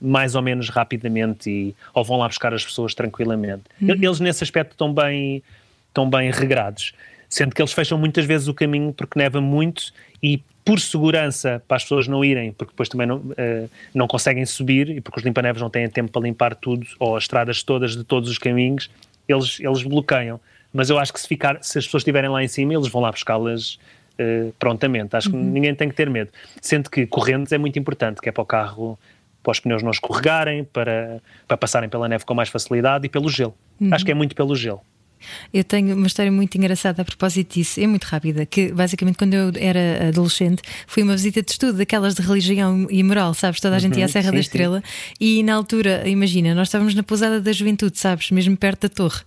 mais 0.00 0.36
ou 0.36 0.42
menos 0.42 0.68
rapidamente 0.68 1.50
e, 1.50 1.74
ou 1.92 2.04
vão 2.04 2.18
lá 2.18 2.28
buscar 2.28 2.54
as 2.54 2.64
pessoas 2.64 2.94
tranquilamente. 2.94 3.64
Uhum. 3.80 3.90
Eles, 3.90 4.20
nesse 4.20 4.44
aspecto, 4.44 4.72
estão 4.72 4.94
bem, 4.94 5.42
estão 5.88 6.08
bem 6.08 6.30
regrados. 6.30 6.94
Sendo 7.28 7.52
que 7.52 7.60
eles 7.60 7.72
fecham 7.72 7.98
muitas 7.98 8.24
vezes 8.24 8.46
o 8.46 8.54
caminho 8.54 8.92
porque 8.92 9.18
neva 9.18 9.40
muito 9.40 9.92
e 10.22 10.40
por 10.64 10.78
segurança 10.78 11.60
para 11.66 11.78
as 11.78 11.82
pessoas 11.82 12.06
não 12.06 12.24
irem, 12.24 12.52
porque 12.52 12.72
depois 12.72 12.88
também 12.88 13.06
não, 13.06 13.22
não 13.92 14.06
conseguem 14.06 14.44
subir 14.44 14.90
e 14.90 15.00
porque 15.00 15.18
os 15.18 15.24
limpa-neves 15.24 15.60
não 15.60 15.70
têm 15.70 15.88
tempo 15.88 16.12
para 16.12 16.22
limpar 16.22 16.54
tudo 16.54 16.86
ou 17.00 17.16
as 17.16 17.24
estradas 17.24 17.62
todas 17.62 17.96
de 17.96 18.04
todos 18.04 18.30
os 18.30 18.38
caminhos, 18.38 18.90
eles, 19.26 19.58
eles 19.60 19.82
bloqueiam 19.82 20.38
mas 20.72 20.90
eu 20.90 20.98
acho 20.98 21.12
que 21.12 21.20
se, 21.20 21.28
ficar, 21.28 21.58
se 21.62 21.78
as 21.78 21.84
pessoas 21.84 22.00
estiverem 22.00 22.30
lá 22.30 22.42
em 22.42 22.48
cima, 22.48 22.74
eles 22.74 22.88
vão 22.88 23.02
lá 23.02 23.10
buscá-las 23.10 23.74
uh, 24.18 24.52
prontamente. 24.58 25.14
Acho 25.16 25.30
que 25.30 25.36
uhum. 25.36 25.42
ninguém 25.42 25.74
tem 25.74 25.88
que 25.88 25.94
ter 25.94 26.08
medo. 26.08 26.30
Sendo 26.60 26.88
que 26.88 27.06
correntes 27.06 27.52
é 27.52 27.58
muito 27.58 27.78
importante, 27.78 28.20
que 28.20 28.28
é 28.28 28.32
para 28.32 28.42
o 28.42 28.46
carro, 28.46 28.98
para 29.42 29.50
os 29.50 29.60
pneus 29.60 29.82
não 29.82 29.90
escorregarem, 29.90 30.64
para, 30.64 31.20
para 31.46 31.56
passarem 31.56 31.88
pela 31.88 32.08
neve 32.08 32.24
com 32.24 32.34
mais 32.34 32.48
facilidade 32.48 33.06
e 33.06 33.08
pelo 33.08 33.28
gelo. 33.28 33.54
Uhum. 33.80 33.92
Acho 33.92 34.04
que 34.04 34.10
é 34.10 34.14
muito 34.14 34.34
pelo 34.34 34.54
gelo. 34.54 34.80
Eu 35.52 35.64
tenho 35.64 35.96
uma 35.96 36.06
história 36.06 36.30
muito 36.32 36.56
engraçada 36.56 37.02
a 37.02 37.04
propósito 37.04 37.54
disso, 37.54 37.80
é 37.80 37.86
muito 37.86 38.04
rápida, 38.04 38.44
que 38.46 38.72
basicamente 38.72 39.16
quando 39.18 39.34
eu 39.34 39.52
era 39.56 40.08
adolescente 40.08 40.62
fui 40.86 41.02
uma 41.02 41.14
visita 41.14 41.42
de 41.42 41.50
estudo 41.52 41.78
daquelas 41.78 42.14
de 42.14 42.22
religião 42.22 42.86
e 42.90 43.02
moral, 43.02 43.34
sabes? 43.34 43.60
Toda 43.60 43.76
a 43.76 43.78
gente 43.78 43.98
ia 43.98 44.04
à 44.04 44.08
Serra 44.08 44.26
sim, 44.26 44.30
da 44.30 44.36
sim. 44.36 44.40
Estrela 44.40 44.82
e 45.20 45.42
na 45.42 45.54
altura, 45.54 46.08
imagina, 46.08 46.54
nós 46.54 46.68
estávamos 46.68 46.94
na 46.94 47.02
pousada 47.02 47.40
da 47.40 47.52
juventude, 47.52 47.98
sabes? 47.98 48.30
Mesmo 48.30 48.56
perto 48.56 48.82
da 48.82 48.88
torre. 48.88 49.20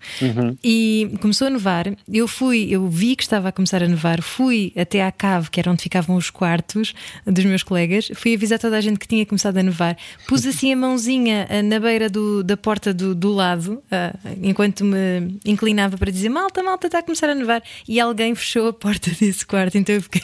E 0.63 1.11
começou 1.21 1.47
a 1.47 1.49
nevar, 1.49 1.85
eu 2.11 2.27
fui, 2.27 2.67
eu 2.69 2.87
vi 2.87 3.15
que 3.15 3.23
estava 3.23 3.49
a 3.49 3.51
começar 3.51 3.83
a 3.83 3.87
nevar, 3.87 4.21
fui 4.21 4.71
até 4.75 5.03
à 5.03 5.11
cave, 5.11 5.49
que 5.49 5.59
era 5.59 5.71
onde 5.71 5.81
ficavam 5.83 6.15
os 6.15 6.29
quartos 6.29 6.93
dos 7.25 7.45
meus 7.45 7.63
colegas, 7.63 8.09
fui 8.15 8.33
avisar 8.35 8.59
toda 8.59 8.77
a 8.77 8.81
gente 8.81 8.97
que 8.99 9.07
tinha 9.07 9.25
começado 9.25 9.57
a 9.57 9.63
nevar, 9.63 9.97
pus 10.27 10.45
assim 10.47 10.73
a 10.73 10.75
mãozinha 10.75 11.47
ah, 11.49 11.61
na 11.61 11.79
beira 11.79 12.09
do- 12.09 12.43
da 12.43 12.57
porta 12.57 12.93
do, 12.93 13.13
do 13.13 13.31
lado, 13.31 13.81
ah, 13.91 14.15
enquanto 14.41 14.83
me 14.83 15.37
inclinava 15.45 15.84
para 15.89 16.11
dizer 16.11 16.29
malta, 16.29 16.63
malta, 16.63 16.87
está 16.87 16.99
a 16.99 17.03
começar 17.03 17.29
a 17.29 17.35
nevar, 17.35 17.61
e 17.87 17.99
alguém 17.99 18.33
fechou 18.35 18.67
a 18.67 18.73
porta 18.73 19.11
desse 19.19 19.45
quarto, 19.45 19.77
então 19.77 19.93
eu 19.95 20.01
fiquei 20.01 20.21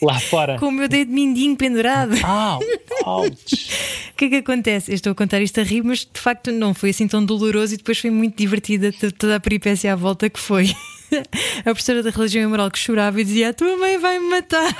Lá 0.00 0.18
fora. 0.18 0.56
com 0.60 0.66
o 0.68 0.72
meu 0.72 0.88
dedo 0.88 1.12
mindinho 1.12 1.54
pendurado. 1.56 2.14
Au. 2.24 2.60
O 4.16 4.16
que 4.16 4.24
é 4.24 4.28
que 4.30 4.36
acontece? 4.36 4.90
Eu 4.90 4.94
estou 4.94 5.12
a 5.12 5.14
contar 5.14 5.42
isto 5.42 5.60
a 5.60 5.62
rir, 5.62 5.82
mas 5.82 5.98
de 6.10 6.18
facto 6.18 6.50
não 6.50 6.72
foi 6.72 6.88
assim 6.88 7.06
tão 7.06 7.22
doloroso 7.22 7.74
e 7.74 7.76
depois 7.76 7.98
foi 7.98 8.08
muito 8.10 8.34
divertida 8.38 8.90
to- 8.90 9.12
toda 9.12 9.36
a 9.36 9.40
peripécia 9.40 9.92
à 9.92 9.96
volta 9.96 10.30
que 10.30 10.40
foi. 10.40 10.74
A 11.60 11.62
professora 11.62 12.02
da 12.02 12.10
religião 12.10 12.44
e 12.44 12.46
moral 12.46 12.70
que 12.70 12.78
chorava 12.78 13.20
e 13.20 13.24
dizia: 13.24 13.50
A 13.50 13.52
tua 13.52 13.76
mãe 13.76 13.98
vai 13.98 14.18
me 14.18 14.28
matar. 14.28 14.74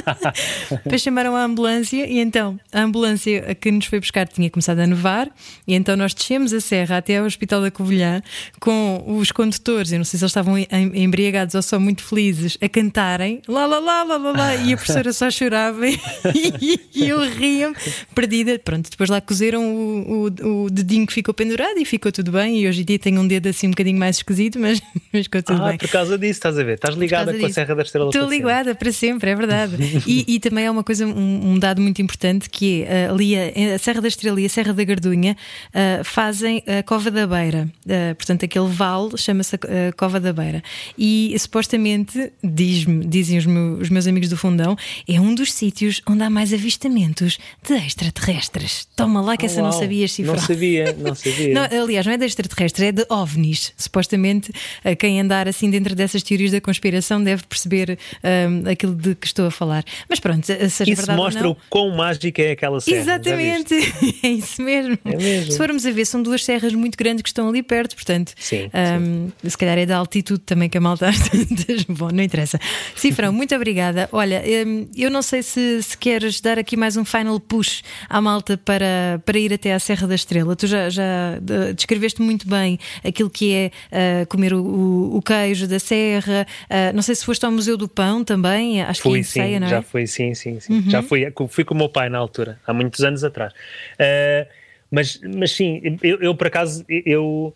Depois 0.84 1.02
chamaram 1.02 1.34
a 1.36 1.42
ambulância 1.44 2.06
e 2.06 2.18
então 2.18 2.58
a 2.72 2.82
ambulância 2.82 3.54
que 3.54 3.70
nos 3.70 3.86
foi 3.86 4.00
buscar 4.00 4.26
tinha 4.28 4.50
começado 4.50 4.78
a 4.80 4.86
nevar 4.86 5.28
e 5.66 5.74
então 5.74 5.96
nós 5.96 6.14
descemos 6.14 6.52
a 6.52 6.60
serra 6.60 6.98
até 6.98 7.18
ao 7.18 7.26
Hospital 7.26 7.60
da 7.62 7.70
Covilhã 7.70 8.22
com 8.60 9.02
os 9.18 9.30
condutores, 9.32 9.92
eu 9.92 9.98
não 9.98 10.04
sei 10.04 10.18
se 10.18 10.24
eles 10.24 10.30
estavam 10.30 10.58
em- 10.58 10.66
embriagados 10.94 11.54
ou 11.54 11.62
só 11.62 11.78
muito 11.78 12.02
felizes, 12.02 12.56
a 12.60 12.68
cantarem 12.68 13.40
lá 13.48 13.66
lá 13.66 13.78
lá 13.78 14.02
lá 14.02 14.16
lá, 14.16 14.32
lá 14.32 14.54
e 14.56 14.72
a 14.72 14.76
professora 14.76 15.12
só 15.12 15.30
chorava 15.30 15.86
e, 15.88 16.80
e 16.94 17.08
eu 17.08 17.20
ria 17.28 17.72
perdida. 18.14 18.58
Pronto, 18.58 18.90
depois 18.90 19.10
lá 19.10 19.20
cozeram 19.20 19.64
o, 19.64 20.28
o, 20.28 20.64
o 20.64 20.70
dedinho 20.70 21.06
que 21.06 21.12
ficou 21.12 21.34
pendurado 21.34 21.78
e 21.78 21.84
ficou 21.84 22.10
tudo 22.12 22.32
bem. 22.32 22.60
E 22.60 22.68
hoje 22.68 22.82
em 22.82 22.84
dia 22.84 22.98
tenho 22.98 23.20
um 23.20 23.26
dedo 23.26 23.48
assim 23.48 23.66
um 23.68 23.70
bocadinho 23.70 23.98
mais 23.98 24.16
esquisito, 24.16 24.58
mas, 24.58 24.80
mas 25.12 25.24
ficou 25.24 25.42
tudo 25.42 25.62
Ah, 25.62 25.65
bem. 25.70 25.78
por 25.78 25.88
causa 25.88 26.18
disso, 26.18 26.32
estás 26.32 26.58
a 26.58 26.62
ver? 26.62 26.74
Estás 26.74 26.94
ligada 26.94 27.32
com 27.32 27.38
a 27.38 27.40
disso. 27.40 27.54
Serra 27.54 27.74
da 27.74 27.82
Estrela. 27.82 28.08
Estou 28.08 28.28
ligada 28.28 28.74
para 28.74 28.92
sempre, 28.92 29.30
é 29.30 29.34
verdade. 29.34 29.76
E, 30.06 30.36
e 30.36 30.40
também 30.40 30.66
há 30.66 30.70
uma 30.70 30.84
coisa, 30.84 31.06
um, 31.06 31.52
um 31.52 31.58
dado 31.58 31.80
muito 31.80 32.00
importante 32.00 32.48
que 32.48 32.84
é 32.84 33.06
ali 33.06 33.34
a, 33.36 33.74
a 33.74 33.78
Serra 33.78 34.00
da 34.00 34.08
Estrela 34.08 34.40
e 34.40 34.46
a 34.46 34.48
Serra 34.48 34.72
da 34.72 34.84
Gardunha 34.84 35.36
ah, 35.74 36.04
fazem 36.04 36.62
a 36.66 36.82
Cova 36.82 37.10
da 37.10 37.26
Beira. 37.26 37.68
Ah, 37.88 38.14
portanto, 38.14 38.44
aquele 38.44 38.68
vale 38.68 39.16
chama-se 39.16 39.56
a 39.56 39.58
ah, 39.58 39.92
Cova 39.96 40.20
da 40.20 40.32
Beira. 40.32 40.62
E 40.96 41.34
supostamente, 41.38 42.32
diz-me, 42.42 43.04
dizem 43.06 43.38
os 43.38 43.46
meus, 43.46 43.80
os 43.82 43.90
meus 43.90 44.06
amigos 44.06 44.28
do 44.28 44.36
Fundão, 44.36 44.76
é 45.08 45.20
um 45.20 45.34
dos 45.34 45.52
sítios 45.52 46.00
onde 46.08 46.22
há 46.22 46.30
mais 46.30 46.52
avistamentos 46.52 47.38
de 47.66 47.74
extraterrestres. 47.74 48.86
Toma 48.96 49.20
lá 49.20 49.36
que 49.36 49.46
essa 49.46 49.60
não 49.60 49.70
Uau, 49.70 49.80
sabias 49.80 50.12
cifrar. 50.12 50.36
Não 50.36 50.42
sabia, 50.42 50.96
não 50.98 51.14
sabia. 51.16 51.54
Não, 51.54 51.82
aliás, 51.82 52.06
não 52.06 52.12
é 52.12 52.16
de 52.16 52.24
extraterrestres, 52.24 52.88
é 52.88 52.92
de 52.92 53.06
ovnis. 53.08 53.72
Supostamente, 53.76 54.52
eh, 54.84 54.94
quem 54.94 55.20
andar 55.20 55.45
assim 55.48 55.70
dentro 55.70 55.94
dessas 55.94 56.22
teorias 56.22 56.50
da 56.52 56.60
conspiração 56.60 57.22
deve 57.22 57.44
perceber 57.46 57.98
ahm, 58.22 58.68
aquilo 58.70 58.94
de 58.94 59.14
que 59.14 59.26
estou 59.26 59.46
a 59.46 59.50
falar. 59.50 59.84
Mas 60.08 60.20
pronto, 60.20 60.44
seja 60.46 60.64
Isso 60.68 60.96
verdade 60.96 61.16
mostra 61.18 61.48
ou 61.48 61.54
o 61.54 61.56
quão 61.70 61.96
mágica 61.96 62.42
é 62.42 62.52
aquela 62.52 62.80
serra. 62.80 62.96
viste? 62.96 63.10
Exatamente, 63.10 63.74
é 64.26 64.28
isso 64.28 64.62
mesmo. 64.62 64.98
É 65.04 65.16
mesmo. 65.16 65.52
Se 65.52 65.58
formos 65.58 65.84
a 65.86 65.90
ver, 65.90 66.04
são 66.04 66.22
duas 66.22 66.44
serras 66.44 66.74
muito 66.74 66.96
grandes 66.96 67.22
que 67.22 67.28
estão 67.28 67.48
ali 67.48 67.62
perto, 67.62 67.94
portanto, 67.94 68.32
Sim, 68.38 68.70
ahm, 68.72 69.28
se 69.48 69.56
calhar 69.58 69.78
é 69.78 69.86
da 69.86 69.96
altitude 69.96 70.40
também 70.40 70.68
que 70.68 70.78
a 70.78 70.80
malta. 70.80 71.10
Bom, 71.88 72.10
não 72.12 72.22
interessa. 72.22 72.58
Cifrão, 72.94 73.32
muito 73.32 73.54
obrigada. 73.54 74.08
Olha, 74.12 74.40
ahm, 74.40 74.86
eu 74.96 75.10
não 75.10 75.22
sei 75.22 75.42
se, 75.42 75.82
se 75.82 75.96
queres 75.96 76.40
dar 76.40 76.58
aqui 76.58 76.76
mais 76.76 76.96
um 76.96 77.04
final 77.04 77.38
push 77.40 77.82
à 78.08 78.20
malta 78.20 78.56
para, 78.58 79.20
para 79.24 79.38
ir 79.38 79.52
até 79.52 79.72
à 79.72 79.78
Serra 79.78 80.06
da 80.06 80.14
Estrela. 80.14 80.54
Tu 80.56 80.66
já, 80.66 80.88
já 80.90 81.38
descreveste 81.74 82.20
muito 82.22 82.48
bem 82.48 82.78
aquilo 83.04 83.30
que 83.30 83.52
é 83.52 83.70
ah, 83.92 84.26
comer 84.26 84.52
o, 84.54 84.62
o- 84.62 85.16
o 85.16 85.22
queijo 85.36 85.66
da 85.66 85.78
serra. 85.78 86.46
Ah, 86.68 86.92
não 86.92 87.02
sei 87.02 87.14
se 87.14 87.24
foste 87.24 87.44
ao 87.44 87.52
Museu 87.52 87.76
do 87.76 87.88
Pão 87.88 88.24
também, 88.24 88.82
acho 88.82 89.02
que 89.02 89.08
é 89.08 89.10
Fui 89.10 89.18
em 89.20 89.22
sim, 89.22 89.40
Ceia, 89.40 89.60
não 89.60 89.66
é? 89.66 89.70
já 89.70 89.82
fui 89.82 90.06
sim, 90.06 90.34
sim, 90.34 90.60
sim. 90.60 90.88
Já 90.88 91.02
fui, 91.02 91.32
fui 91.48 91.64
com 91.64 91.74
o 91.74 91.76
meu 91.76 91.88
pai 91.88 92.08
na 92.08 92.18
altura, 92.18 92.58
há 92.66 92.72
muitos 92.72 93.02
anos 93.04 93.24
atrás. 93.24 93.52
Uh, 93.52 94.46
mas, 94.90 95.20
mas 95.22 95.52
sim, 95.52 95.98
eu, 96.02 96.18
eu, 96.20 96.34
por 96.34 96.46
acaso, 96.46 96.84
eu, 96.88 97.54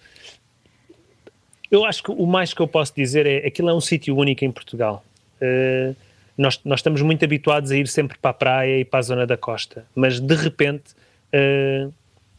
eu 1.71 1.85
acho 1.85 2.03
que 2.03 2.11
o 2.11 2.27
mais 2.27 2.53
que 2.53 2.61
eu 2.61 2.67
posso 2.69 2.95
dizer 2.95 3.27
é 3.27 3.47
aquilo 3.47 3.71
é 3.71 3.75
um 3.75 3.81
sítio 3.81 4.17
único 4.17 4.45
em 4.45 4.51
Portugal. 4.51 5.05
Uh, 5.41 5.95
nós, 6.37 6.61
nós 6.65 6.81
estamos 6.81 7.03
muito 7.03 7.25
habituados 7.25 7.71
a 7.71 7.77
ir 7.77 7.87
sempre 7.87 8.19
para 8.19 8.31
a 8.31 8.35
praia 8.35 8.81
e 8.81 8.85
para 8.85 8.99
a 8.99 9.03
zona 9.03 9.27
da 9.27 9.37
costa, 9.37 9.85
mas 9.95 10.19
de 10.19 10.35
repente 10.35 10.93
uh, 11.35 11.93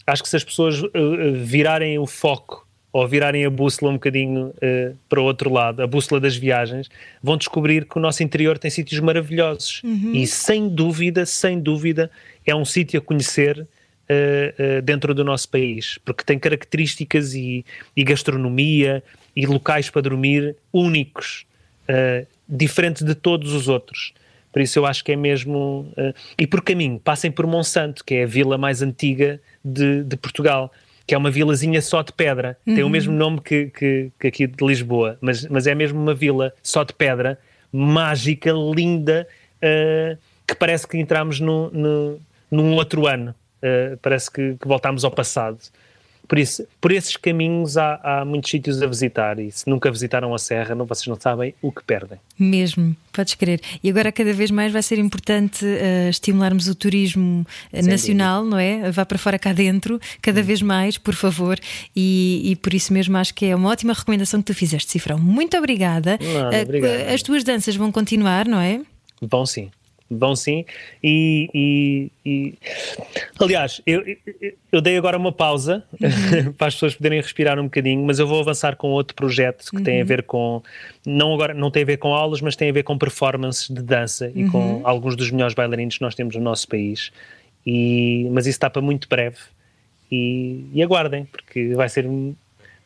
acho 0.06 0.24
que 0.24 0.30
se 0.30 0.36
as 0.36 0.44
pessoas 0.44 0.82
uh, 0.82 0.90
virarem 1.36 1.98
o 2.00 2.08
foco 2.08 2.68
ou 2.94 3.08
virarem 3.08 3.46
a 3.46 3.50
bússola 3.50 3.92
um 3.92 3.96
bocadinho 3.96 4.48
uh, 4.48 4.98
para 5.08 5.22
o 5.22 5.24
outro 5.24 5.52
lado, 5.52 5.82
a 5.82 5.88
bússola 5.88 6.20
das 6.20 6.36
viagens, 6.36 6.90
vão 7.24 7.38
descobrir 7.38 7.86
que 7.86 7.98
o 7.98 8.02
nosso 8.02 8.22
interior 8.22 8.58
tem 8.58 8.70
sítios 8.70 9.00
maravilhosos. 9.00 9.82
E 10.14 10.28
sem 10.28 10.68
dúvida, 10.68 11.26
sem 11.26 11.60
dúvida, 11.60 12.12
é 12.46 12.54
um 12.56 12.66
sítio 12.66 13.00
a 13.00 13.02
conhecer 13.02 13.60
uh, 14.12 14.80
uh, 14.80 14.82
dentro 14.82 15.14
do 15.14 15.24
nosso 15.24 15.48
país, 15.50 15.98
porque 16.04 16.24
tem 16.24 16.38
características 16.38 17.34
e, 17.34 17.66
e 17.96 18.04
gastronomia 18.04 19.04
e 19.36 19.46
locais 19.46 19.90
para 19.90 20.02
dormir 20.02 20.56
únicos, 20.74 21.46
uh, 21.88 22.28
diferentes 22.48 23.04
de 23.04 23.16
todos 23.16 23.54
os 23.54 23.68
outros. 23.70 24.14
Por 24.52 24.62
isso 24.62 24.78
eu 24.78 24.86
acho 24.86 25.02
que 25.06 25.14
é 25.14 25.16
mesmo. 25.16 25.94
E 26.38 26.46
por 26.46 26.62
caminho, 26.62 27.00
passem 27.00 27.32
por 27.32 27.48
Monsanto, 27.48 28.04
que 28.04 28.16
é 28.16 28.24
a 28.24 28.28
vila 28.28 28.58
mais 28.58 28.82
antiga 28.82 29.40
de, 29.64 30.04
de 30.04 30.18
Portugal 30.18 30.70
que 31.12 31.16
é 31.16 31.18
uma 31.18 31.30
vilazinha 31.30 31.82
só 31.82 32.02
de 32.02 32.14
pedra. 32.14 32.58
Uhum. 32.66 32.74
Tem 32.74 32.84
o 32.86 32.90
mesmo 32.90 33.12
nome 33.12 33.42
que, 33.42 33.66
que, 33.66 34.10
que, 34.18 34.28
aqui 34.28 34.48
de 34.48 34.66
Lisboa, 34.66 35.18
mas, 35.20 35.46
mas 35.48 35.68
é 35.68 35.76
mesmo 35.76 36.00
uma 36.00 36.14
vila 36.14 36.54
só 36.64 36.86
de 36.86 36.94
pedra, 36.94 37.38
mágica, 37.70 38.54
linda, 38.54 39.28
uh, 39.58 40.18
que 40.48 40.56
parece 40.56 40.88
que 40.88 40.98
entramos 40.98 41.42
no, 41.42 41.70
no, 41.72 42.18
num 42.50 42.76
outro 42.76 43.08
ano. 43.08 43.36
Uh, 43.58 43.98
parece 44.02 44.32
que, 44.32 44.56
que 44.56 44.66
voltámos 44.66 45.04
ao 45.04 45.12
passado. 45.12 45.58
Por 46.32 46.40
isso, 46.40 46.66
por 46.80 46.94
esses 46.94 47.18
caminhos 47.18 47.76
há, 47.76 48.00
há, 48.02 48.24
muitos 48.24 48.50
sítios 48.50 48.82
a 48.82 48.88
visitar 48.88 49.38
e 49.38 49.52
se 49.52 49.70
nunca 49.70 49.92
visitaram 49.92 50.34
a 50.34 50.40
Serra, 50.40 50.74
não, 50.74 50.86
vocês 50.86 51.06
não 51.06 51.20
sabem 51.20 51.54
o 51.62 51.74
que 51.74 51.84
perdem. 51.84 52.18
Mesmo, 52.40 52.96
podes 53.12 53.34
crer. 53.34 53.60
E 53.84 53.90
agora 53.90 54.14
cada 54.14 54.32
vez 54.32 54.50
mais 54.50 54.72
vai 54.72 54.82
ser 54.82 54.98
importante 54.98 55.66
uh, 55.66 56.10
estimularmos 56.10 56.70
o 56.70 56.74
turismo 56.74 57.46
Sem 57.74 57.84
nacional, 57.84 58.46
dúvida. 58.46 58.56
não 58.56 58.62
é? 58.62 58.92
Vá 58.92 59.06
para 59.06 59.18
fora 59.18 59.38
cá 59.38 59.52
dentro, 59.52 60.00
cada 60.22 60.40
hum. 60.40 60.44
vez 60.46 60.62
mais, 60.62 60.98
por 60.98 61.16
favor. 61.16 61.60
E, 61.94 62.42
e, 62.46 62.56
por 62.56 62.74
isso 62.74 62.94
mesmo 62.94 63.18
acho 63.18 63.34
que 63.34 63.48
é 63.48 63.54
uma 63.54 63.68
ótima 63.68 63.92
recomendação 63.92 64.40
que 64.40 64.46
tu 64.46 64.54
fizeste, 64.54 64.90
Cifrão. 64.90 65.20
Muito 65.20 65.58
obrigada. 65.58 66.18
Não, 66.22 66.62
obrigado. 66.62 67.10
As 67.14 67.22
tuas 67.22 67.44
danças 67.44 67.76
vão 67.76 67.92
continuar, 67.92 68.48
não 68.48 68.62
é? 68.62 68.80
Vão 69.22 69.46
sim 69.46 69.70
vão 70.12 70.36
sim. 70.36 70.66
E, 71.02 71.50
e, 71.54 72.12
e... 72.26 72.54
aliás, 73.40 73.82
eu, 73.86 74.04
eu, 74.72 74.82
dei 74.82 74.98
agora 74.98 75.18
uma 75.18 75.32
pausa 75.32 75.84
uhum. 75.94 76.52
para 76.58 76.68
as 76.68 76.74
pessoas 76.76 76.96
poderem 76.96 77.22
respirar 77.22 77.60
um 77.60 77.64
bocadinho, 77.64 78.04
mas 78.06 78.20
eu 78.20 78.28
vou 78.28 78.42
avançar 78.42 78.76
com 78.76 78.90
outro 78.90 79.16
projeto 79.16 79.70
que 79.70 79.78
uhum. 79.78 79.84
tem 79.84 80.02
a 80.02 80.04
ver 80.04 80.24
com 80.24 80.62
não 81.06 81.34
agora 81.34 81.54
não 81.54 81.72
tem 81.72 81.84
a 81.84 81.86
ver 81.86 81.98
com 81.98 82.14
aulas, 82.14 82.42
mas 82.42 82.56
tem 82.56 82.70
a 82.70 82.74
ver 82.74 82.84
com 82.84 82.98
performances 82.98 83.70
de 83.70 83.82
dança 83.82 84.32
e 84.36 84.42
Uhum. 84.42 84.50
com 84.50 84.82
alguns 84.84 85.16
dos 85.16 85.30
melhores 85.32 85.54
bailarinos 85.54 85.98
que 85.98 86.02
nós 86.02 86.16
temos 86.16 86.36
no 86.36 86.42
nosso 86.42 86.68
país. 86.68 87.12
E, 87.66 88.28
mas 88.32 88.46
isso 88.46 88.56
está 88.56 88.70
para 88.70 88.82
muito 88.82 89.08
breve. 89.08 89.38
E, 90.12 90.66
e 90.74 90.84
aguardem, 90.84 91.26
porque 91.26 91.74
vai 91.74 91.88
ser 91.88 92.06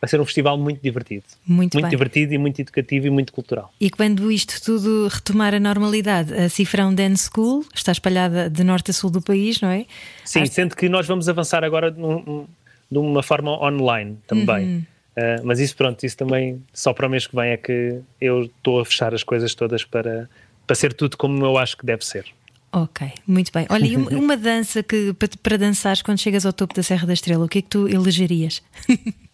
vai 0.05 0.07
ser 0.07 0.21
um 0.21 0.25
festival 0.25 0.57
muito 0.57 0.81
divertido. 0.81 1.25
Muito, 1.45 1.73
muito 1.73 1.81
bem. 1.81 1.89
divertido 1.89 2.33
e 2.33 2.37
muito 2.37 2.61
educativo 2.61 3.07
e 3.07 3.09
muito 3.09 3.33
cultural. 3.33 3.73
E 3.81 3.89
quando 3.89 4.31
isto 4.31 4.61
tudo 4.63 5.07
retomar 5.07 5.53
a 5.53 5.59
normalidade, 5.59 6.33
a 6.33 6.47
Cifrão 6.47 6.93
Dance 6.93 7.29
School 7.33 7.65
está 7.73 7.91
espalhada 7.91 8.49
de 8.49 8.63
norte 8.63 8.91
a 8.91 8.93
sul 8.93 9.09
do 9.09 9.21
país, 9.21 9.59
não 9.59 9.69
é? 9.69 9.85
Sim, 10.23 10.41
Acho... 10.41 10.53
sendo 10.53 10.75
que 10.75 10.87
nós 10.87 11.07
vamos 11.07 11.27
avançar 11.27 11.63
agora 11.63 11.89
num, 11.91 12.45
de 12.89 12.97
uma 12.97 13.23
forma 13.23 13.51
online 13.51 14.17
também. 14.27 14.65
Uhum. 14.65 14.83
Uh, 15.17 15.45
mas 15.45 15.59
isso, 15.59 15.75
pronto, 15.75 16.05
isso 16.05 16.17
também 16.17 16.61
só 16.73 16.93
para 16.93 17.07
o 17.07 17.09
mês 17.09 17.25
que 17.25 17.35
vem 17.35 17.51
é 17.51 17.57
que 17.57 17.99
eu 18.19 18.43
estou 18.43 18.79
a 18.79 18.85
fechar 18.85 19.13
as 19.13 19.23
coisas 19.23 19.55
todas 19.55 19.83
para, 19.83 20.29
para 20.67 20.75
ser 20.75 20.93
tudo 20.93 21.17
como 21.17 21.43
eu 21.43 21.57
acho 21.57 21.77
que 21.77 21.85
deve 21.85 22.05
ser. 22.05 22.25
Ok, 22.71 23.07
muito 23.25 23.51
bem. 23.53 23.65
Olha, 23.69 23.85
e 23.85 23.95
uma 24.15 24.35
dança 24.35 24.83
que 24.83 25.13
para, 25.13 25.29
para 25.41 25.57
dançares 25.57 26.01
quando 26.01 26.19
chegas 26.19 26.45
ao 26.45 26.53
topo 26.53 26.75
da 26.75 26.83
Serra 26.83 27.07
da 27.07 27.13
Estrela, 27.13 27.45
o 27.45 27.47
que 27.47 27.59
é 27.59 27.61
que 27.61 27.69
tu 27.69 27.87
elegerias? 27.87 28.61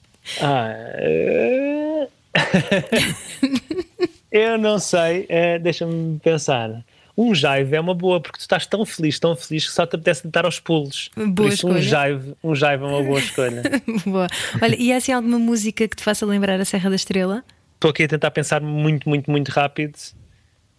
Ah, 0.42 0.74
uh... 1.00 2.08
eu 4.32 4.58
não 4.58 4.80
sei, 4.80 5.24
uh, 5.24 5.60
deixa-me 5.62 6.20
pensar. 6.20 6.84
um 7.18 7.36
jive 7.36 7.76
é 7.76 7.80
uma 7.80 7.94
boa, 7.94 8.22
porque 8.22 8.38
tu 8.38 8.42
estás 8.42 8.66
tão 8.66 8.86
feliz, 8.86 9.20
tão 9.20 9.36
feliz 9.36 9.68
que 9.68 9.74
só 9.74 9.86
te 9.86 9.96
apetece 9.96 10.28
dar 10.28 10.46
aos 10.46 10.60
pulos. 10.60 11.10
Boa 11.16 11.34
Por 11.34 11.48
isso, 11.48 11.68
um 11.68 11.82
jive, 11.82 12.36
um 12.44 12.56
jive 12.56 12.84
é 12.84 12.88
uma 12.88 13.04
boa 13.04 13.20
escolha. 13.20 13.64
Boa. 14.06 14.28
Olha, 14.62 14.76
e 14.80 14.94
há 14.94 14.98
assim 14.98 15.12
alguma 15.12 15.40
música 15.40 15.88
que 15.88 15.96
te 15.96 16.04
faça 16.04 16.26
lembrar 16.26 16.60
a 16.60 16.66
Serra 16.66 16.90
da 16.90 16.96
Estrela? 16.96 17.44
Estou 17.76 17.92
aqui 17.92 18.04
a 18.04 18.08
tentar 18.08 18.32
pensar 18.32 18.62
muito, 18.62 19.10
muito, 19.10 19.30
muito 19.30 19.50
rápido. 19.50 19.98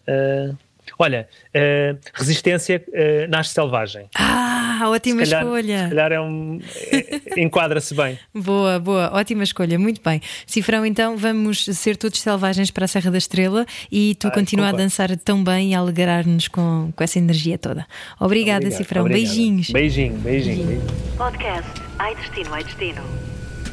Uh, 0.08 0.56
olha, 1.02 1.28
uh, 1.54 1.98
Resistência 2.14 2.82
uh, 2.88 3.30
nasce 3.30 3.52
selvagem. 3.54 4.06
Ah, 4.16 4.80
ótima 4.88 5.24
se 5.24 5.30
calhar, 5.30 5.44
escolha. 5.44 5.82
Se 5.84 5.88
calhar 5.90 6.12
é 6.12 6.20
um. 6.20 6.60
é- 6.90 7.40
Enquadra-se 7.42 7.94
bem. 7.94 8.18
Boa, 8.34 8.78
boa, 8.78 9.10
ótima 9.14 9.42
escolha, 9.44 9.78
muito 9.78 10.00
bem. 10.02 10.20
Cifrão, 10.46 10.84
então 10.86 11.16
vamos 11.16 11.64
ser 11.64 11.96
todos 11.96 12.20
selvagens 12.20 12.70
para 12.70 12.84
a 12.84 12.88
Serra 12.88 13.10
da 13.10 13.18
Estrela 13.18 13.64
e 13.90 14.14
tu 14.16 14.26
Ai, 14.28 14.34
continua 14.34 14.66
a 14.66 14.70
concordo. 14.70 14.84
dançar 14.84 15.16
tão 15.18 15.42
bem 15.44 15.72
e 15.72 15.74
a 15.74 15.78
alegrar-nos 15.78 16.48
com, 16.48 16.92
com 16.94 17.04
essa 17.04 17.18
energia 17.18 17.58
toda. 17.58 17.86
Obrigada, 18.18 18.58
Obrigado, 18.66 18.72
Cifrão. 18.78 19.02
obrigado. 19.02 19.26
Beijinhos. 19.28 19.70
Beijinho, 19.70 20.14
beijinho. 20.18 20.66
beijinho. 20.66 20.86
Podcast 21.16 21.70
Ai 21.98 22.14
Destino, 22.16 22.54
Ai 22.54 22.64
Destino. 22.64 23.02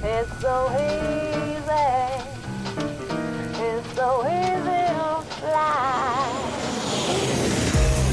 It's 0.02 0.42
so 0.42 0.70
easy. 0.80 1.80
It's 3.62 3.96
so 3.96 4.24
easy 4.26 4.82
to 4.96 5.22
fly. 5.42 6.19